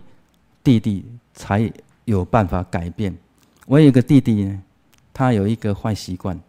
[0.64, 1.72] 弟弟才
[2.06, 3.16] 有办法改变。
[3.66, 4.62] 我有一个弟弟呢。
[5.12, 6.40] 他有一个坏习惯，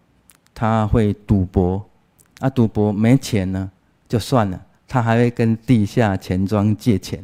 [0.54, 1.84] 他会赌博，
[2.38, 3.68] 啊，赌博没钱呢
[4.08, 7.20] 就算了，他还会跟地下钱庄借钱，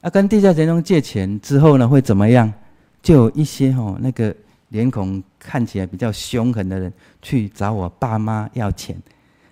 [0.00, 2.52] 啊，跟地下钱庄借钱之后呢会怎么样？
[3.00, 4.34] 就有一些哦，那个
[4.70, 9.00] 脸孔看起来比较凶狠的人去找我爸妈要钱，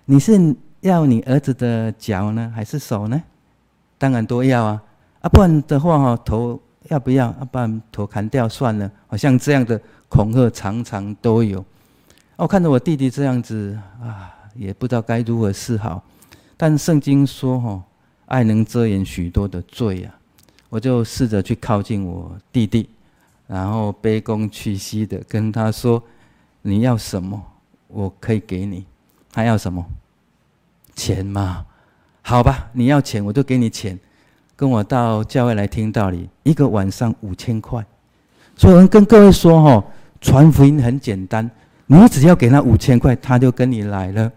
[0.03, 0.53] 你是
[0.87, 3.21] 要你儿子的脚呢，还是手呢？
[3.97, 4.83] 当然都要啊，
[5.21, 7.27] 啊，不然的话哈，头要不要？
[7.27, 9.79] 啊，把头砍掉算了，好像这样的。
[10.07, 11.65] 恐吓常常都有，
[12.37, 16.01] 我看着我弟弟这样子啊，也不知道该如何是好。
[16.55, 17.83] 但圣经说：“哈，
[18.27, 20.15] 爱能遮掩许多的罪啊。”
[20.69, 22.87] 我就试着去靠近我弟弟，
[23.47, 26.01] 然后卑躬屈膝的跟他说
[26.61, 27.43] ：“你要什么，
[27.87, 28.85] 我可以给你。
[29.33, 29.85] 他要什么？
[30.95, 31.65] 钱吗？
[32.21, 33.99] 好吧，你要钱我就给你钱，
[34.55, 37.85] 跟我到教会来听道理，一个晚上五千块。
[38.55, 39.85] 所以我跟各位说哈，
[40.21, 41.49] 传福音很简单，
[41.85, 44.31] 你只要给他五千块，他就跟你来了。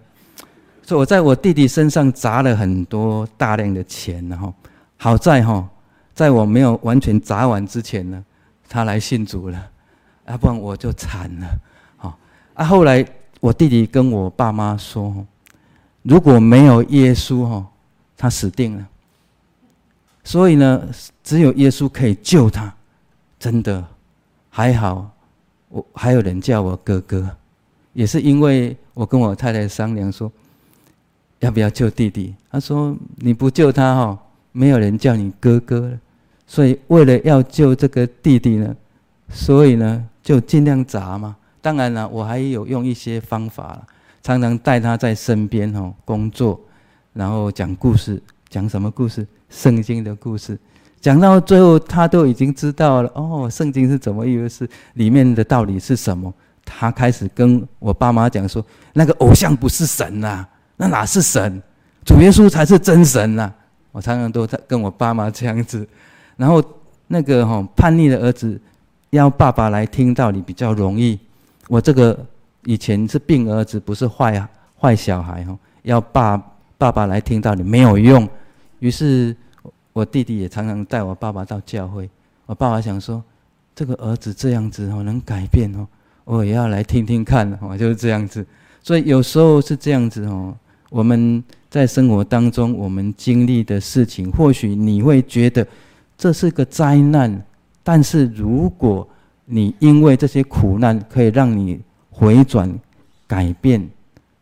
[0.83, 4.53] 所以我在我弟弟身上砸了很多大量的钱，然后
[4.97, 5.67] 好在哈，
[6.15, 8.25] 在我没有完全砸完之前呢，
[8.69, 9.71] 他来信主了，
[10.27, 11.47] 要不然我就惨了。
[11.97, 12.19] 好
[12.55, 13.05] 啊，后来
[13.41, 15.25] 我弟弟跟我爸妈说，
[16.03, 17.67] 如果没有耶稣哈。
[18.21, 18.85] 他死定了，
[20.25, 20.89] 所以呢，
[21.23, 22.75] 只有耶稣可以救他。
[23.39, 23.87] 真的，
[24.51, 25.09] 还好，
[25.69, 27.31] 我还有人叫我哥哥，
[27.93, 30.33] 也是因为我跟我太太商量说，
[31.39, 32.35] 要不要救弟弟？
[32.51, 34.19] 他说你不救他哈，
[34.51, 36.01] 没有人叫你哥哥了。
[36.45, 38.75] 所以为了要救这个弟弟呢，
[39.29, 41.37] 所以呢就尽量砸嘛。
[41.63, 43.87] 当然了，我还有用一些方法，
[44.35, 46.61] 常常带他在身边哦工作。
[47.15, 49.27] 然后讲故事，讲什么故事？
[49.51, 50.57] 圣经的故事，
[51.01, 53.11] 讲到最后，他都已经知道了。
[53.15, 54.69] 哦，圣经是怎么一回事？
[54.95, 56.33] 里面的道理是什么？
[56.65, 61.61] 他开始跟我爸妈讲说：“那个偶像不是神呐、啊，那哪是神？
[62.05, 63.55] 主耶稣才是真神呐、啊！”
[63.91, 65.89] 我常常都在跟我爸妈这样子。
[66.37, 66.63] 然后
[67.07, 68.61] 那个哈、哦、叛逆的儿子
[69.11, 71.19] 要爸爸来听道理比较容易。
[71.69, 72.17] 我这个
[72.65, 74.49] 以前是病儿子，不是坏
[74.81, 76.43] 坏小孩哈，要爸。
[76.81, 78.29] 爸爸来听道理没有用，
[78.79, 79.35] 于是
[79.93, 82.09] 我弟弟也常常带我爸爸到教会。
[82.47, 83.21] 我爸爸想说，
[83.75, 85.85] 这个儿子这样子哦，能改变哦，
[86.23, 88.47] 我也要来听听看哦，就是这样子。
[88.81, 90.55] 所以有时候是这样子哦，
[90.89, 95.67] 我们在生活当中我们经历的事情，或许你会觉得
[96.17, 97.45] 这是个灾难，
[97.83, 99.05] 但是如果
[99.47, 101.81] 你因为这些苦难可以让你
[102.19, 102.69] 回转
[103.29, 103.89] 改变，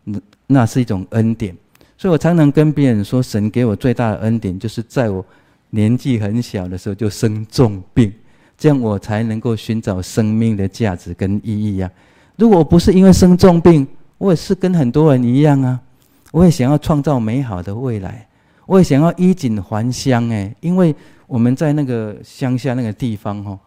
[0.03, 1.55] 那那是一种恩典。
[1.95, 5.23] 所以我常常跟别人说，神给我最大的恩典，就是在我
[5.69, 8.11] 年纪很小的时候就生重病，
[8.57, 11.91] 这样我才能够寻找生命的价值跟意义呀。
[12.35, 13.87] 如果不是因为生重病，
[14.17, 15.79] 我也是跟很多人一样啊，
[16.31, 18.27] 我也想要创造美好的未来，
[18.65, 20.95] 我也想要衣锦还乡诶，因为
[21.27, 23.59] 我们在那个乡下那个地方哦，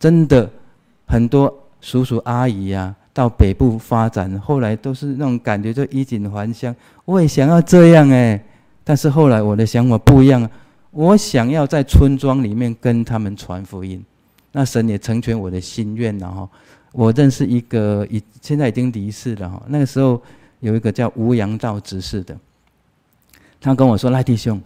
[0.00, 0.50] 真的
[1.06, 2.92] 很多叔叔阿姨呀。
[3.14, 6.74] 到北部发展，后来都是那种感觉，就衣锦还乡。
[7.04, 8.42] 我也想要这样哎，
[8.82, 10.48] 但是后来我的想法不一样，
[10.90, 14.02] 我想要在村庄里面跟他们传福音。
[14.52, 16.48] 那神也成全我的心愿了哈。
[16.92, 19.62] 我认识一个已现在已经离世了哈。
[19.66, 20.20] 那个时候
[20.60, 22.34] 有一个叫吴阳道执事的，
[23.60, 24.58] 他跟我说：“赖弟兄，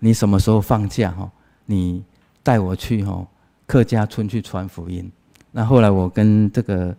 [0.00, 1.30] 你什么时候放假哈？
[1.66, 2.02] 你
[2.42, 3.24] 带我去哈
[3.66, 5.08] 客家村去传福音。”
[5.52, 6.92] 那后来我跟这个。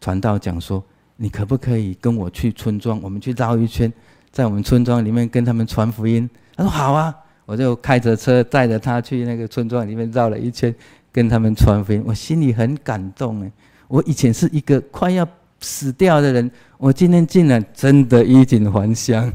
[0.00, 0.82] 传道讲说
[1.16, 3.00] ：“你可不可以跟我去村庄？
[3.02, 3.92] 我们去绕一圈，
[4.30, 7.14] 在我们村庄里面跟他们传福音。”他说：“好啊！”
[7.46, 10.74] 我就开着车带着他去那个村庄里面绕了一圈，
[11.10, 12.02] 跟他们传福音。
[12.06, 13.52] 我心里很感动哎！
[13.88, 15.26] 我以前是一个快要
[15.60, 19.30] 死掉的人，我今天竟然真的衣锦还乡，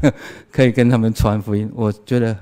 [0.50, 2.34] 可以跟他们传福音，我觉得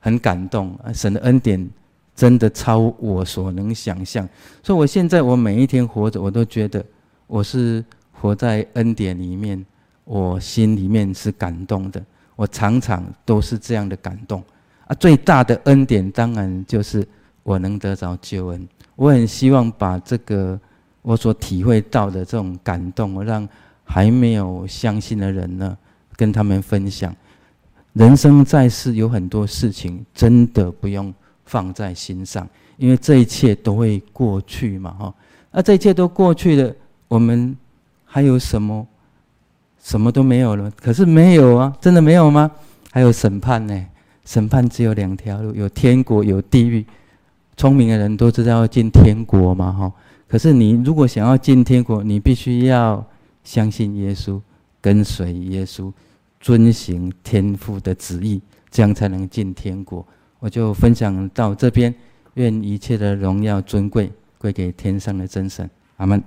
[0.00, 0.76] 很感动！
[0.92, 1.70] 神的恩典
[2.16, 4.28] 真的超我所能想象，
[4.62, 6.84] 所以我现在我每一天活着，我都觉得。
[7.32, 9.64] 我是活在恩典里面，
[10.04, 12.04] 我心里面是感动的。
[12.36, 14.44] 我常常都是这样的感动
[14.86, 14.94] 啊！
[14.96, 17.08] 最大的恩典当然就是
[17.42, 18.68] 我能得着救恩。
[18.96, 20.60] 我很希望把这个
[21.00, 23.48] 我所体会到的这种感动，让
[23.82, 25.74] 还没有相信的人呢，
[26.16, 27.16] 跟他们分享。
[27.94, 31.14] 人生在世有很多事情，真的不用
[31.46, 34.90] 放在心上，因为这一切都会过去嘛！
[34.90, 35.14] 哈，
[35.50, 36.74] 那，这一切都过去了。
[37.12, 37.54] 我们
[38.06, 38.86] 还有什么？
[39.82, 40.70] 什么都没有了。
[40.80, 42.50] 可是没有啊，真的没有吗？
[42.90, 43.86] 还有审判呢？
[44.24, 46.86] 审判只有两条路，有天国，有地狱。
[47.54, 49.92] 聪明的人都知道要进天国嘛，哈。
[50.26, 53.04] 可是你如果想要进天国，你必须要
[53.44, 54.40] 相信耶稣，
[54.80, 55.92] 跟随耶稣，
[56.40, 60.02] 遵行天父的旨意，这样才能进天国。
[60.38, 61.94] 我就分享到这边，
[62.34, 65.68] 愿一切的荣耀尊贵归给天上的真神。
[65.98, 66.22] 阿门。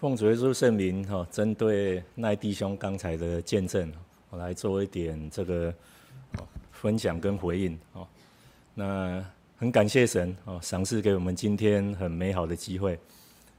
[0.00, 3.92] 奉主耶稣圣名哈，针对奈弟兄刚才的见证，
[4.30, 5.74] 我来做一点这个
[6.72, 8.08] 分享跟回应哦。
[8.72, 9.22] 那
[9.58, 12.98] 很感谢神哦，赏赐给我们今天很美好的机会。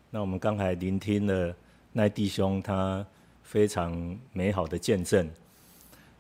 [0.10, 1.56] 那我们刚才聆听了
[1.94, 3.06] 奈弟兄他
[3.44, 5.30] 非常美好的见证。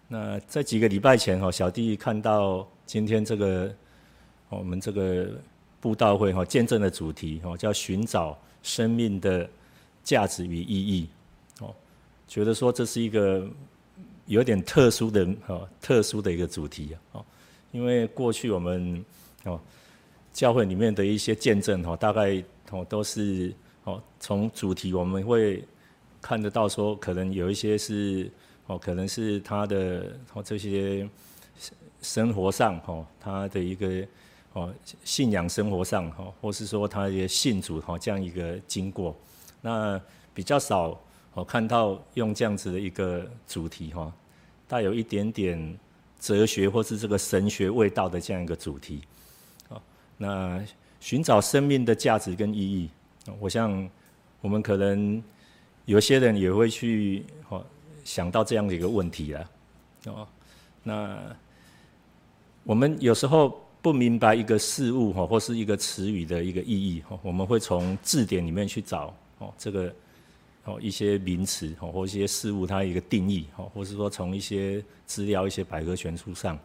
[0.07, 3.73] 那在几个礼拜前哈，小弟看到今天这个
[4.49, 5.29] 我们这个
[5.79, 9.49] 布道会哈见证的主题哈，叫寻找生命的
[10.03, 11.07] 价值与意义
[11.59, 11.73] 哦，
[12.27, 13.47] 觉得说这是一个
[14.25, 17.23] 有点特殊的哈特殊的一个主题啊，
[17.71, 19.03] 因为过去我们
[19.43, 19.59] 哦
[20.33, 25.63] 教会里面的一些见证哈，大概哦都是哦从主题我们会。
[26.23, 28.29] 看得到说，可能有一些是
[28.67, 31.09] 哦，可能是他的哦这些
[32.03, 34.05] 生活上哦，他的一个
[34.53, 34.71] 哦
[35.03, 39.15] 信仰生活上哈，或是说他的信主哈这样一个经过，
[39.61, 40.01] 那
[40.33, 40.99] 比较少
[41.33, 44.11] 哦看到用这样子的一个主题哈，
[44.67, 45.79] 带有一点点
[46.19, 49.01] 哲学或是这个神学味道的这样一个主题，
[49.69, 49.81] 哦，
[50.17, 50.63] 那
[50.99, 52.89] 寻找生命的价值跟意义，
[53.39, 53.89] 我想
[54.41, 55.23] 我们可能。
[55.85, 57.65] 有些人也会去哦
[58.03, 59.49] 想到这样的一个问题了，
[60.05, 60.27] 哦，
[60.83, 61.17] 那
[62.63, 69.93] 我们有时候不明白一个事物哈，或是一个词语的一个意义哈，我们会从字典里面去找哦这个
[70.63, 76.55] 哦一些名词哦或一些事物它一个定义哦，或是说从一些资料一些百科全书上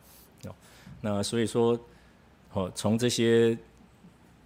[0.45, 0.55] 哦，
[1.01, 1.79] 那所以说
[2.53, 3.57] 哦从这些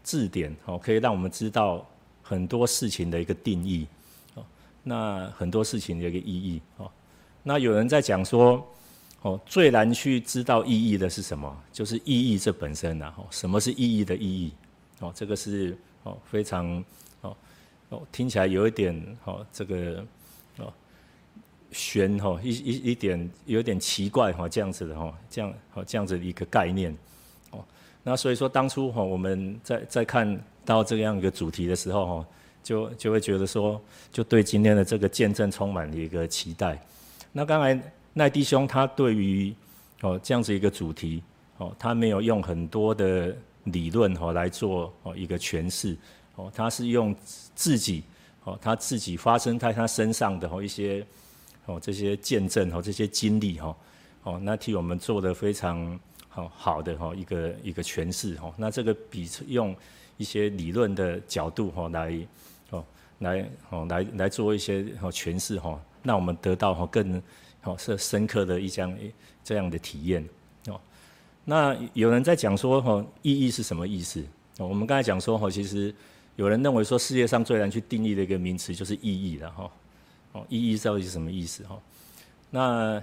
[0.03, 1.87] 字典哦可以让我们知道
[2.23, 3.87] 很多事情的一个定义
[4.35, 4.45] 哦。
[4.83, 6.90] 那很多事情的一个意义哦，
[7.43, 8.66] 那有人在讲说，
[9.21, 11.55] 哦，最难去知道意义的是什么？
[11.71, 14.53] 就是意义这本身呐，哦，什么是意义的意义？
[15.01, 16.83] 哦，这个是哦非常
[17.90, 20.05] 哦听起来有一点哦这个
[20.57, 20.72] 哦
[21.70, 26.96] 悬哈一一一点有点奇怪哈这样子的哈这样哦这样子的一个概念
[27.50, 27.62] 哦，
[28.03, 32.26] 那所以说当初哈我们在在看到这样一个主题的时候哈。
[32.62, 33.81] 就就会觉得说，
[34.12, 36.79] 就对今天的这个见证充满了一个期待。
[37.33, 39.53] 那刚才赖弟兄他对于
[40.03, 41.22] 哦这样子一个主题
[41.57, 45.96] 哦，他没有用很多的理论哦来做哦一个诠释
[46.55, 47.14] 他是用
[47.55, 48.05] 自己
[48.44, 51.05] 哦他自己发生在他身上的哦一些
[51.66, 53.76] 哦这些见证哦这些经历哈
[54.22, 55.98] 哦，那替我们做的非常
[56.29, 58.53] 好好的哈一个一个诠释哈。
[58.57, 59.74] 那这个比用
[60.16, 62.26] 一些理论的角度哈来
[62.70, 62.85] 哦。
[63.20, 67.22] 来哦，来来做一些哦诠释哈，让我们得到哈更
[67.64, 68.98] 哦是深刻的一样
[69.44, 70.26] 这样的体验
[70.68, 70.81] 哦。
[71.44, 74.24] 那有人在讲说哈，意义是什么意思？
[74.57, 75.94] 我们刚才讲说哈，其实
[76.40, 79.70] 有人认为说世界上最难去定义的一个名词就是意义了哈。
[80.33, 81.79] 哦，意义到底是什么意思哈？
[82.48, 83.03] 那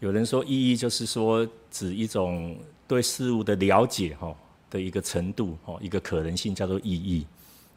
[0.00, 2.56] 有人说意义就是说指一种
[2.88, 4.34] 对事物的了解哈
[4.68, 7.24] 的一个程度哦，一个可能性叫做意义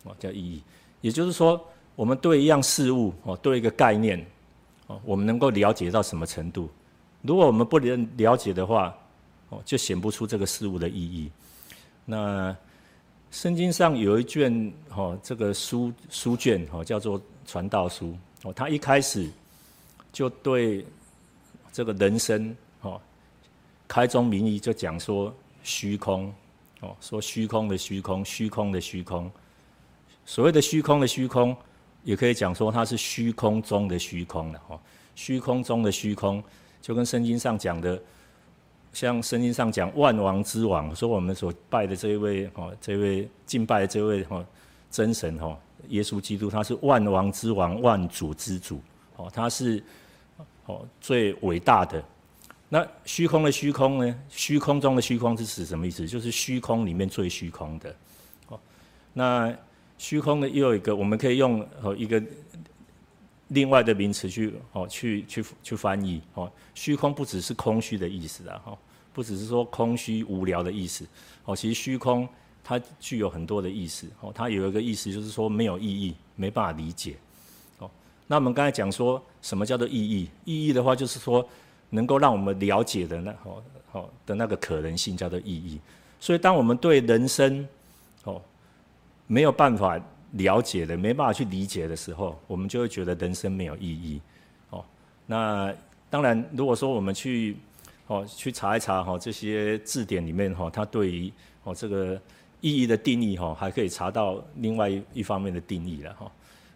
[0.06, 0.64] 哦，叫意义，
[1.02, 1.64] 也就是说。
[1.96, 4.20] 我们对一样事物哦，对一个概念
[4.88, 6.70] 哦，我们能够了解到什么程度？
[7.22, 8.94] 如果我们不能了解的话，
[9.48, 11.32] 哦，就显不出这个事物的意义。
[12.04, 12.54] 那
[13.36, 19.30] 圣经上有一卷哦，这个书书卷哦，叫做传道书哦，他一开始
[20.14, 20.86] 就对
[21.74, 23.00] 这个人生哦，
[23.90, 26.34] 开宗明义就讲说虚空
[26.80, 29.30] 哦，说虚空的虚空，虚空的虚空，
[30.26, 31.56] 所谓的虚空的虚空。
[32.06, 34.80] 也可以讲说它是虚空中的虚空了哈，
[35.16, 36.42] 虚空中的虚空，
[36.80, 38.02] 就跟圣经上讲的，
[38.96, 44.44] 像圣经上讲万王之王，说我们所拜的这一位哦，这位敬拜的这位哦
[44.90, 45.58] 真神哦，
[45.90, 48.80] 耶稣基督，他是万王之王，万主之主，
[49.18, 49.84] 哦，他是
[50.66, 52.02] 哦最伟大的。
[52.70, 54.20] 那虚空的虚空呢？
[54.30, 56.08] 虚空中的虚空是指什么意思？
[56.08, 57.94] 就是虚空里面最虚空的，
[58.48, 58.60] 哦，
[59.12, 59.54] 那。
[59.98, 62.22] 虚空的，又一个，我们可以用哦一个
[63.50, 66.52] 另外的名词去哦去去去翻译哦。
[66.74, 68.78] 虚空不只是空虚的意思啊，哈，
[69.14, 71.06] 不只是说空虚无聊的意思
[71.46, 71.56] 哦。
[71.56, 72.28] 其实虚空
[72.64, 74.32] 它具有很多的意思哦。
[74.34, 77.16] 它有一个意思就是说没有意义，没办法理解
[77.80, 77.90] 哦。
[78.28, 80.30] 那我们刚才讲说什么叫做意义？
[80.44, 81.48] 意义的话就是说
[81.90, 85.80] 能够让我们了解的那哦哦的那个可能性叫做意义。
[86.20, 87.68] 所以当我们对人生
[88.24, 88.42] 哦。
[89.28, 90.00] 没有办法
[90.38, 94.22] 了解的，没办法去理解的时候，我们就会觉得人生没有意义。
[94.70, 94.84] 哦，
[95.26, 95.74] 那
[96.10, 97.58] 当然，如果说我们去
[98.08, 101.32] 哦去查一查哈这些字典里面哈，它对于
[101.64, 102.20] 哦这个
[102.62, 106.32] 意义的定义哈，还可以查到另外一方面的定义了哈。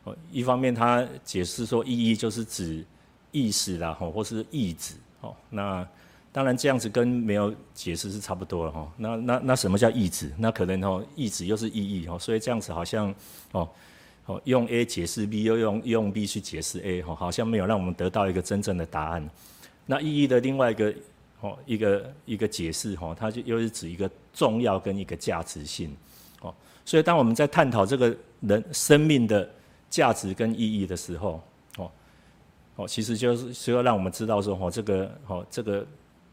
[0.05, 2.85] 哦，一方面它解释说意义就是指
[3.31, 4.95] 意识啦，哈，或是意志。
[5.21, 5.87] 哦，那。
[6.31, 8.91] 当然，这样子跟没有解释是差不多了哈。
[8.97, 10.31] 那那那什么叫意志？
[10.37, 13.13] 那可能哦，意志又是意义哦，所以这样子好像
[13.51, 13.67] 哦
[14.25, 19.27] 哦用 A 解释 B，又用用 B 去解释 A 哈，好像没有让我们得到一个真正的答案。
[19.87, 20.93] 那意义的另外一个
[21.41, 25.91] 哦一个一个解释哈，它就又是指一个重要跟一个价值性
[26.41, 26.53] 哦。
[26.85, 29.49] 所以当我们在探讨这个人生命的
[29.89, 31.41] 价值跟意义的时候，
[31.77, 31.91] 哦
[32.75, 35.85] 哦，其实就是需要让我们知道说哦这个哦这个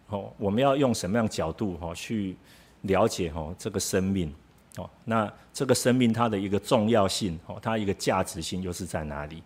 [0.08, 2.36] 哦我们要用什么样角度哈去
[2.82, 4.32] 了解哈这个生命。
[4.78, 9.42] 哦，那这个生命它的一个重要性，哦，它一个价值性又是在哪里？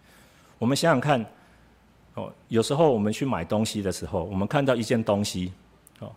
[0.58, 1.24] 我们想想看，
[2.14, 5.52] 哦，有时候我们去买东西的时候，我们看到一件东西，
[6.00, 6.12] 哦，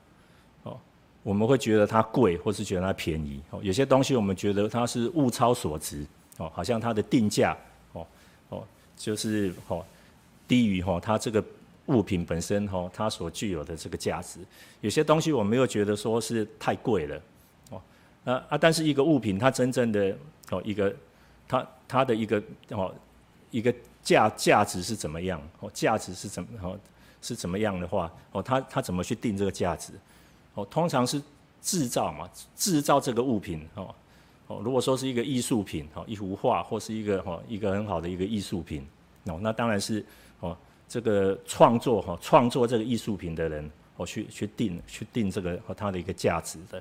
[0.64, 0.80] 哦，
[1.22, 3.40] 我们会觉得它贵，或是觉得它便宜。
[3.52, 6.04] 哦，有些东西我们觉得它是物超所值，
[6.38, 7.56] 哦，好像它的定价，
[7.92, 8.08] 哦，
[8.50, 8.64] 哦，
[8.98, 9.86] 就是哦
[10.48, 11.46] 低于哦它这个
[11.88, 14.40] 物品本身哦它所具有的这个价值。
[14.82, 17.22] 有些东西我们又觉得说是太贵了。
[17.72, 17.82] 哦
[18.26, 18.58] 啊啊！
[18.58, 20.16] 但是一个物品，它真正的
[20.50, 20.96] 哦一个，
[21.48, 22.94] 它它的一个哦
[23.52, 25.42] 一个价价值是怎么样？
[25.60, 26.80] 哦，价值是怎么哦
[27.22, 28.12] 是怎么样的话？
[28.32, 29.92] 哦，它它怎么去定这个价值？
[30.54, 31.22] 哦，通常是
[31.62, 33.94] 制造嘛，制造这个物品哦
[34.48, 38.86] 哦，如果说是一个艺术品哦，一幅画或是一个哦一个很好的一个艺术品
[39.26, 40.06] 哦，那当然是
[40.94, 46.80] 这个创作哈创作这个艺术品的人哦去去定去定这个和它的一个价值的。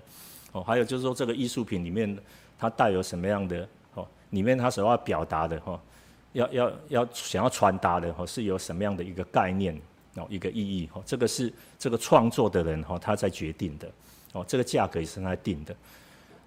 [0.52, 2.14] 哦，还有就是说，这个艺术品里面
[2.58, 4.06] 它带有什么样的哦？
[4.28, 5.80] 里面它所要表达的哈，
[6.34, 9.74] 要要要想要传达的哈，是有什么样的一个概念
[10.16, 11.02] 哦，一个意义哦？
[11.06, 13.90] 这个是这个创作的人哈，他在决定的
[14.34, 15.74] 哦，这个价格也是他定的。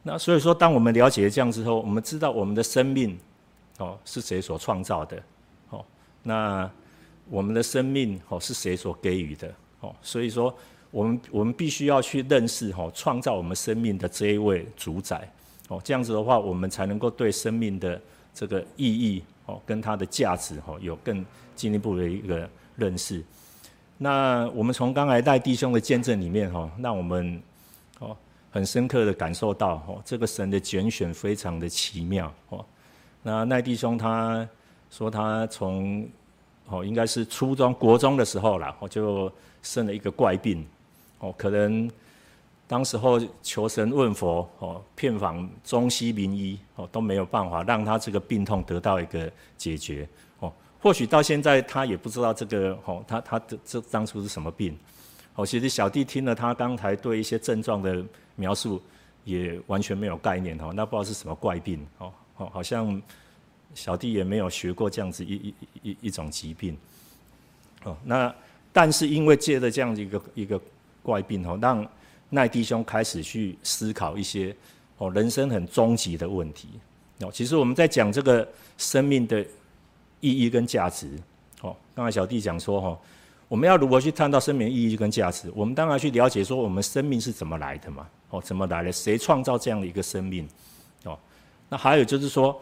[0.04, 3.18] 那所以说，当我们了解这样之后，我们知道我们的生命
[3.80, 5.18] 哦是谁所创造的
[5.72, 5.84] 哦？
[6.22, 6.70] 那
[7.30, 9.96] 我们的生命哦是谁所给予的哦？
[10.02, 10.56] 所以说。
[10.92, 15.30] 我们我们必须要去认识哦，创造我们生命的这一位主宰
[15.68, 18.02] 哦，这样子的话，我们才能够对生命的
[18.34, 23.22] 这个意义哦，跟它的价值哈，有更进一步的一个认识。
[23.98, 27.42] 那我们从刚才赖弟兄的见证里面哈，让我们
[28.00, 28.16] 哦
[28.50, 32.66] 很深刻的感受到哦，这个神的拣选非常的奇妙哦。
[33.22, 34.48] 那赖弟兄他
[34.90, 36.08] 说他从
[36.68, 40.66] 哦应该是初中国中的时候啦，我就生了一个怪病。
[41.20, 41.90] 哦，可能
[42.68, 50.08] 当时候求神问佛，哦，遍访中西名医，哦，都没有办法让他这个病痛得到一个解决。
[50.40, 50.52] 哦，
[50.82, 54.78] 或许到现在他也不知道这个，哦，他他的这当初是什么病。
[55.36, 58.04] 哦，其实小弟听了他刚才对一些症状的
[58.36, 58.82] 描述，
[59.24, 60.58] 也完全没有概念。
[60.60, 61.86] 哦，那不知道是什么怪病。
[62.00, 63.02] 哦，哦，好像
[63.76, 65.54] 小弟也没有学过这样子一一
[65.84, 66.76] 一一种疾病。
[67.84, 68.34] 哦，那
[68.74, 70.60] 但是因为借着这样子一个一个。
[71.06, 71.88] 怪病哦，让
[72.32, 74.56] 赖弟兄开始去思考一些
[74.98, 76.68] 哦人生很终极的问题
[77.20, 77.30] 哦。
[77.32, 79.40] 其实我们在讲这个生命的
[80.20, 81.08] 意义跟价值
[81.62, 81.78] 哦。
[81.94, 83.00] 刚才小弟讲说哈，
[83.48, 85.52] 我们要如何去探讨生命的意义跟价值？
[85.54, 88.08] 我们当然去了解说我们生命是怎么来的嘛？
[88.32, 88.92] 哦，怎么来的？
[88.92, 90.50] 谁创造这样的一个生命？
[91.04, 91.16] 哦，
[91.70, 92.60] 那还有就是说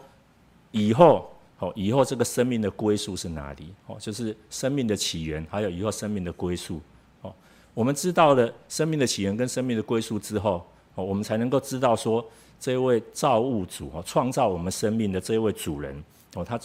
[0.74, 3.72] 以后哦，以后这个生命的归宿是哪里？
[3.86, 6.80] 哦，就是生命的起源，还有以后生命的归宿。
[7.22, 7.32] 哦
[7.72, 10.64] 我们知道了生命的起源跟生命的归宿之后，
[10.94, 12.24] 哦，我们才能够知道说，
[12.60, 16.04] 这位造物主哦，创造我们生命的这位主人
[16.34, 16.60] 哦，他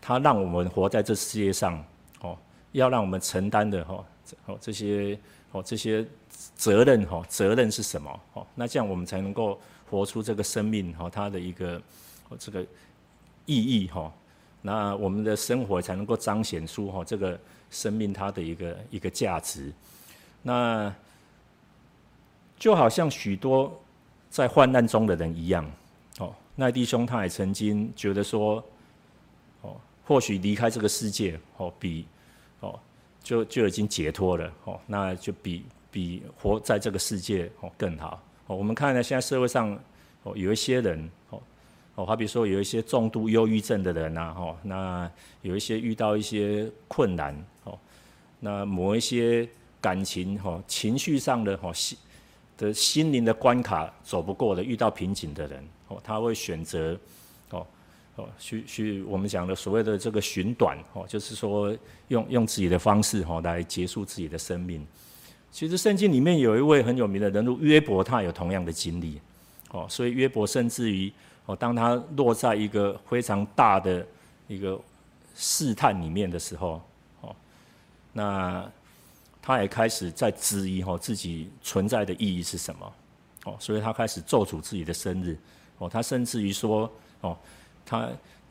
[0.00, 1.84] 他让我们活在这世界上
[2.20, 2.36] 哦，
[2.72, 4.04] 要让我们承担的哈
[4.46, 5.18] 哦这些
[5.52, 6.04] 哦这些
[6.56, 8.46] 责任哈，责任是什么哦？
[8.54, 9.56] 那这样我们才能够
[9.88, 11.80] 活出这个生命哈，它的一个
[12.38, 12.66] 这个
[13.50, 14.12] 意义哈。
[14.62, 17.38] 那我们的生活才能够彰显出哈这个
[17.70, 19.72] 生命它的一个一个价值。
[20.42, 20.94] 那
[22.56, 23.78] 就好像许多
[24.28, 25.68] 在患难中的人一样，
[26.18, 28.62] 哦，那弟兄他也曾经觉得说，
[29.62, 32.06] 哦，或许离开这个世界，哦，比
[32.60, 32.78] 哦
[33.22, 38.22] 就就已经解脱了，哦，那就比比活在这个世界哦更好。
[38.46, 39.78] 哦，我们看呢，现在社会上
[40.22, 41.40] 哦有一些人，哦
[42.00, 45.10] 哦，好比说有一些重度忧郁症的人呐，哦，那
[45.42, 47.34] 有一些遇到一些困难，
[47.64, 47.78] 哦，
[48.40, 49.48] 那某一些。
[49.82, 51.96] 感情哈，情绪上的哈心
[52.58, 56.94] 的心灵的关卡走不过的，遇到瓶颈的人哦，他会选择
[57.48, 57.66] 哦
[58.16, 61.74] 哦去去我们讲的所谓的这个寻短哦，就是说
[62.08, 64.86] 用用自己的方式哈来结束自己的生命。
[65.50, 69.18] 其实圣经里面有一位很有名的人物约伯，他有同样的经历
[69.70, 71.10] 哦，所以约伯甚至于
[71.50, 74.06] 哦，当他落在一个非常大的
[74.46, 74.78] 一个
[75.34, 76.80] 试探里面的时候
[77.22, 77.34] 哦，
[78.12, 78.70] 那。
[79.42, 82.92] 他也开始在质疑哈自己存在的意义是什么，
[83.46, 85.36] 哦，所以他开始咒诅自己的生日，
[85.78, 86.88] 哦，他甚至于说，
[87.22, 87.34] 哦，
[87.86, 88.06] 他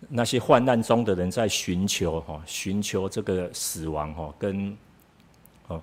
[0.10, 4.76] 那些患难中的人在寻求哈，寻求这个死亡哈，跟
[5.68, 5.80] 哦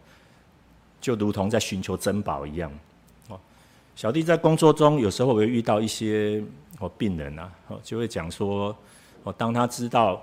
[1.01, 2.71] 就如同在寻求珍宝一样。
[3.29, 3.39] 哦，
[3.95, 6.43] 小弟在工作中有时候会遇到一些
[6.79, 8.77] 哦病人啊，哦就会讲说，
[9.23, 10.23] 哦当他知道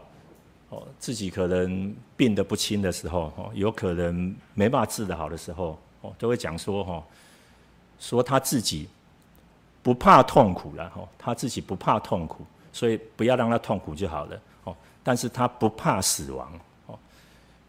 [0.69, 7.03] 哦自己可能病得不轻的时候，哦有可能没办法治得好的时候，哦都会讲说，哈，
[7.99, 8.87] 说他自己
[9.81, 16.51] 不怕痛苦了，哈，他自己不怕痛苦，所以不要让他痛苦就好了，哦，但是他不怕死亡。
[16.87, 16.97] 哦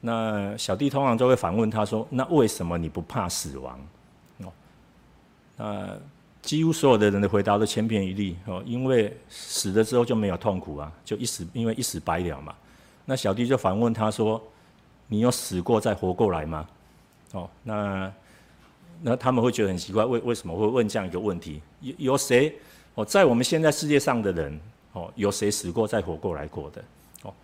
[0.07, 3.81] 那小弟通常都会反问他说：“那为什么你不怕死亡？”
[4.45, 4.53] 哦，
[5.57, 5.97] 那
[6.45, 12.55] 几乎所有的人的回答都千篇一律哦，因为死了之后就没有痛苦啊，就一死，因为一死百了嘛。
[13.05, 14.41] 那小弟就反问他说
[15.09, 16.67] ：“你有死过再活过来吗？”
[17.33, 18.13] 哦，那
[19.03, 21.61] 那他们会觉得很奇怪，为为什么会问这样一个问题？
[21.81, 22.55] 有有谁
[22.95, 24.61] 哦，在我们现在世界上的人
[24.93, 26.85] 哦，有谁死过再活过来过的？
[27.23, 27.35] 哦，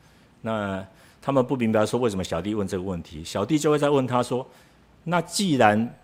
[0.40, 0.86] 那。
[1.22, 4.44] 他们不明白说为什么小弟问这个问题，小弟就会再问他说
[5.04, 5.94] ：“那既然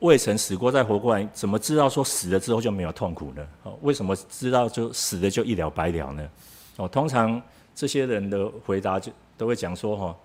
[0.00, 3.46] 未曾死过再活过来，怎么知道说死了之后就没有痛苦呢？
[3.62, 6.28] 哦，为什么知道就死了就一了百了呢？”
[6.76, 7.40] 哦，通常
[7.74, 10.16] 这些人的回答就都会讲说：“哈，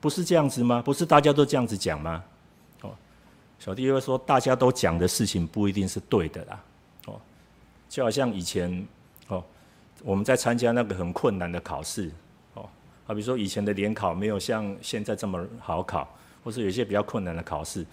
[0.00, 0.82] 不是这样子吗？
[0.82, 2.24] 不是大家都这样子讲吗？”
[2.80, 2.90] 哦，
[3.58, 6.64] 小弟会说：“大家都讲的事情不一定是对的啦。”
[7.08, 7.20] 哦，
[7.88, 8.86] 就好像以前
[9.28, 9.44] 哦，
[10.02, 12.10] 我们在参加那个很困难的考试
[12.54, 12.66] 哦。
[13.06, 16.08] 好，比说以前的联考没有像现在这么好考，
[16.42, 17.84] 或是有些比较困难的考试，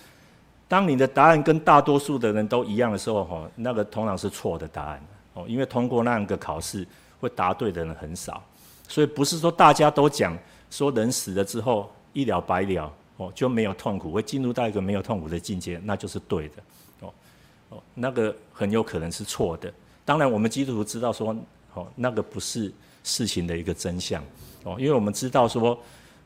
[0.67, 5.01] 当你的答案跟大多数的人都一样的时候，吼，那个通常是错的答案，
[5.33, 6.87] 哦，因为通过那样个考试
[7.19, 8.43] 会答对的人很少，
[8.87, 10.37] 所以不是说大家都讲
[10.71, 16.55] 说人死了之后一了百了，哦，就没有痛苦，会进入到一个没有痛苦的境界，那就是对的，
[17.01, 17.13] 哦，
[17.69, 19.71] 哦，那个很有可能是错的。
[20.03, 21.35] 当然，我们基督徒知道说，
[21.73, 22.71] 哦，那个不是
[23.03, 24.23] 事情的一个真相。
[24.63, 25.77] 哦，因为我们知道说，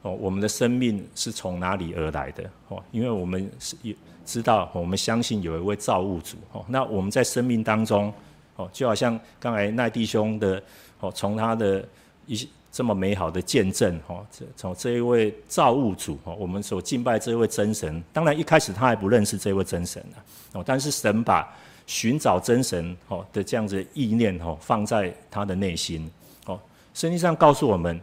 [0.02, 2.50] 哦，我们的生命是从哪里而来的？
[2.70, 3.94] 哦，因为我们是也
[4.30, 6.38] 知道，我们相信有一位造物主。
[6.52, 8.14] 哦，那我们在生命当中，
[8.56, 10.62] 哦，就好像刚才那弟兄的，
[11.00, 11.84] 哦，从他的
[12.28, 20.18] 一些这么美好的见证，哦，这从这一位造物主，哦，我们所敬拜这位真神，当然一开始他还不认识这位真神呢，
[20.54, 21.52] 哦，但是神把
[21.88, 26.08] 寻找真神，哦的这样子意念，哦，放在他的内心，
[26.46, 26.60] 哦，
[26.94, 28.00] 圣经上告诉我们。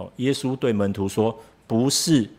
[0.00, 2.30] 哦，耶稣对门徒说：“不是，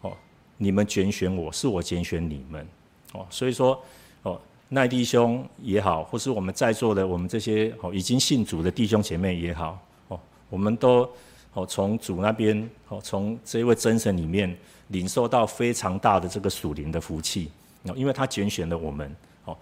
[0.00, 0.12] 哦，
[0.58, 2.64] 你们拣选我，是我拣选你们。”
[3.12, 3.82] 哦，所以说，
[4.22, 4.40] 哦，
[4.70, 11.08] 赖弟兄也好，或是我们在座的我们这些哦已经信主的弟兄姐妹也好，哦，我们都
[11.52, 14.56] 哦从主那边哦从这一位真神里面
[14.88, 17.50] 领受到非常大的这个属灵的福气
[17.84, 19.14] 哦，因为他拣选了我们。
[19.44, 19.56] 哦，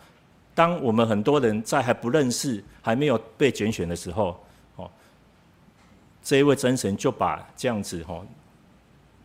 [0.55, 4.39] 当我们很多人在还不认识、还没有被拣选的时候。
[4.77, 4.91] 哦
[6.21, 8.23] 这一位真神就把这样子哦，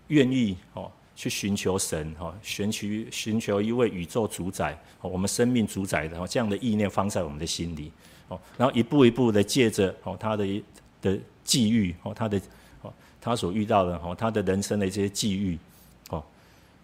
[0.07, 0.89] 愿意哦
[1.23, 7.89] 去寻求神哈，寻求寻求一位宇宙主宰，我们生命主宰的这样的意念放在我们的心里
[8.27, 10.63] 哦，然后一步一步的借着哦他的
[11.01, 12.37] 的际遇哦，他的
[12.81, 15.57] 哦他所遇到的哦他的人生的这些际遇
[16.09, 16.21] 哦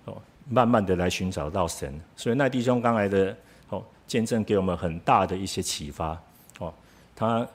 [0.06, 3.36] 哦，慢慢的来寻找到神，所以那弟兄刚来的
[3.68, 6.18] 哦见证给我们很大的一些启发
[6.60, 6.74] 哦，
[7.14, 7.46] 他。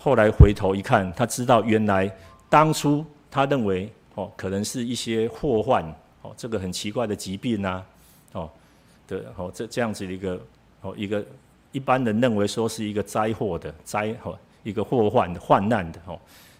[0.00, 2.08] 后来回头一看，他知道原来
[2.48, 5.84] 当初他认为哦，可能是一些祸患
[6.22, 7.84] 哦，这个很奇怪的疾病呐，
[8.32, 8.50] 哦
[9.06, 10.40] 的哦这这样子的一个
[10.80, 11.24] 哦一个
[11.70, 16.18] 一般人认为说是一个灾祸的灾哦一个祸患的患难的哦，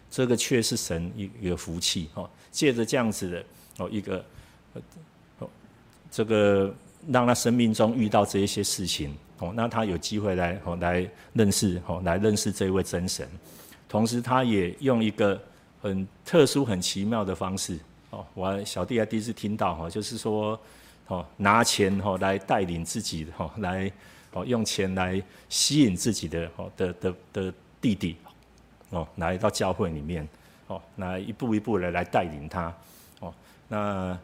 [0.09, 3.45] 这个却是神一一个福气哦，借着这样子的
[3.79, 4.25] 哦一个
[5.41, 5.51] 哦
[6.13, 6.73] 这个
[7.09, 9.13] 让他生命中遇到这一些事情。
[9.41, 13.25] 哦，那他有机会来哦，来认识哦，来认识这位真神，
[13.89, 15.41] 同时他也用一个
[15.81, 17.79] 很特殊、很奇妙的方式
[18.11, 20.59] 哦，我小弟还第一次听到哈，就是说
[21.07, 23.91] 哦，拿钱哦来带领自己哦，来
[24.33, 28.17] 哦用钱来吸引自己的哦的的的弟弟
[28.91, 30.29] 哦，来到教会里面
[30.67, 32.75] 哦，来一步一步的来带领他
[33.21, 33.35] 哦，
[33.69, 34.19] 那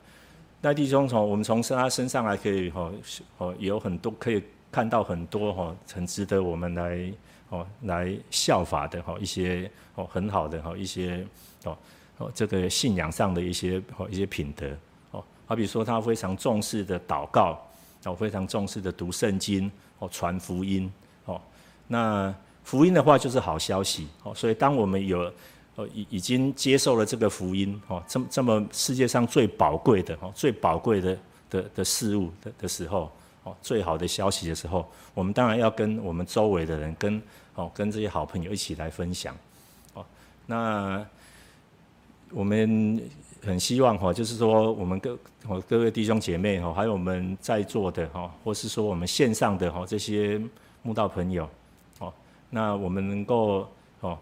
[0.60, 2.92] 那弟兄从我们从他身上来可以哦
[3.38, 4.42] 哦有很多可以。
[4.74, 7.08] 看到很多哈，很值得我们来
[7.50, 11.26] 哦来效法的哈一些哦很好的哈一些
[11.64, 11.76] 哦
[12.18, 14.66] 哦这个信仰上的一些哦一些品德
[15.10, 17.60] 哦，好比说他非常重视的祷告
[18.04, 20.90] 哦，非常重视的读圣经哦，传福音
[21.26, 21.40] 哦。
[21.86, 22.34] 那
[22.64, 25.32] 福音的话就是好消息哦，所以当我们有
[25.76, 31.18] 哦已已经接受了这个福音哦，这么这么世界上最宝贵的哦最宝贵的
[31.50, 33.10] 的的事物的的时候。
[33.44, 37.22] 哦，最好的消息的时候，我们当然要跟我们周围的人，跟
[37.54, 39.36] 哦，跟这些好朋友一起来分享。
[39.92, 40.04] 哦，
[40.46, 41.06] 那
[42.30, 43.00] 我们
[43.44, 45.16] 很希望哈，就是说我们各
[45.46, 50.40] 哦各位弟兄姐妹哈，还有我们在座的哈，或是说我们线上的哈这些
[50.82, 51.48] 慕道朋友，
[51.98, 52.12] 哦，
[52.50, 53.68] 那我们能够
[54.00, 54.18] 哦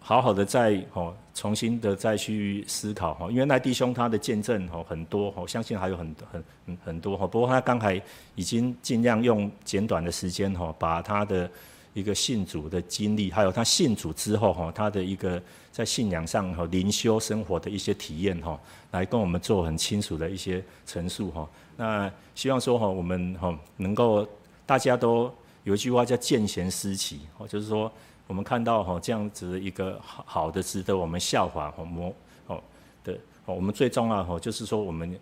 [0.00, 7.28] 好好的在哦重新的再去思考哈，因为那弟兄他的见证哈很多，我相信还有很很很很多哈。
[7.28, 8.02] 不过他刚才
[8.34, 11.48] 已经尽量用简短的时间哈，把他的
[11.94, 15.40] 一个信主的经历，还有他信主之后哈，他的一个。
[15.76, 18.58] 在信仰上和灵修生活的一些体验哈，
[18.92, 21.46] 来跟我们做很清楚的一些陈述哈。
[21.76, 24.26] 那希望说哈，我们哈能够
[24.64, 25.30] 大家都
[25.64, 27.92] 有一句话叫见贤思齐，就是说
[28.26, 32.14] 我们看到哈这样子一个好好的值得我们效法和模
[32.46, 32.62] 哦
[33.04, 33.12] 的
[33.44, 35.18] 哦，我们最重要哈就是说我们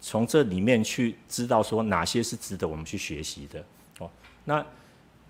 [0.00, 3.64] 从这里面去知道说哪些是值得我们去学习的
[3.98, 4.10] 哦。
[4.44, 4.64] 那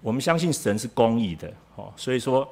[0.01, 2.49] 我们相信神是公义的哦，所以说。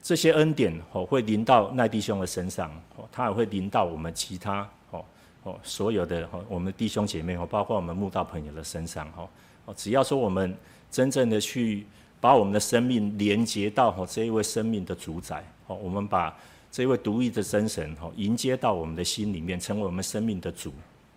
[0.00, 5.04] 这些恩典哦会临到赖弟兄的身上哦，他也会临到我们其他哦
[5.42, 9.28] 哦所有的哦我们弟兄姐妹哦，包括我们慕道朋友的身上哦
[9.66, 10.56] 哦，只要说我们
[10.88, 11.84] 真正的去
[12.20, 16.36] 把我们的生命连接到哦这一位生命的主宰哦，我们把
[16.70, 20.72] 这位独一的真神哦迎接到我们的心里面，成为我们生命的主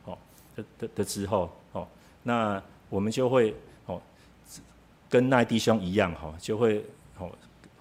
[0.06, 0.18] 哦
[0.56, 1.88] 的的的之后哦，
[2.24, 4.02] 那我们就会哦
[5.10, 6.86] 跟那弟兄一样哈，就会
[7.18, 7.30] 哦。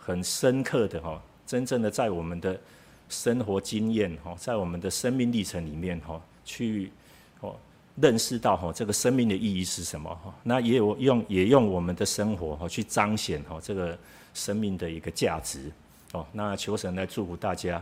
[0.03, 2.59] 很深刻的哈，真正的在我们的
[3.11, 6.91] 生活经验哈，在我们的生命历程里面哈，去
[7.41, 7.55] 哦
[7.97, 13.97] 认识到哈这个生命的意义是什么哈，那也有用也用我们的生活哈去彰显哈这个
[14.33, 15.71] 生命的一个价值
[16.13, 16.27] 哦。
[16.33, 17.79] 那求神来祝福大家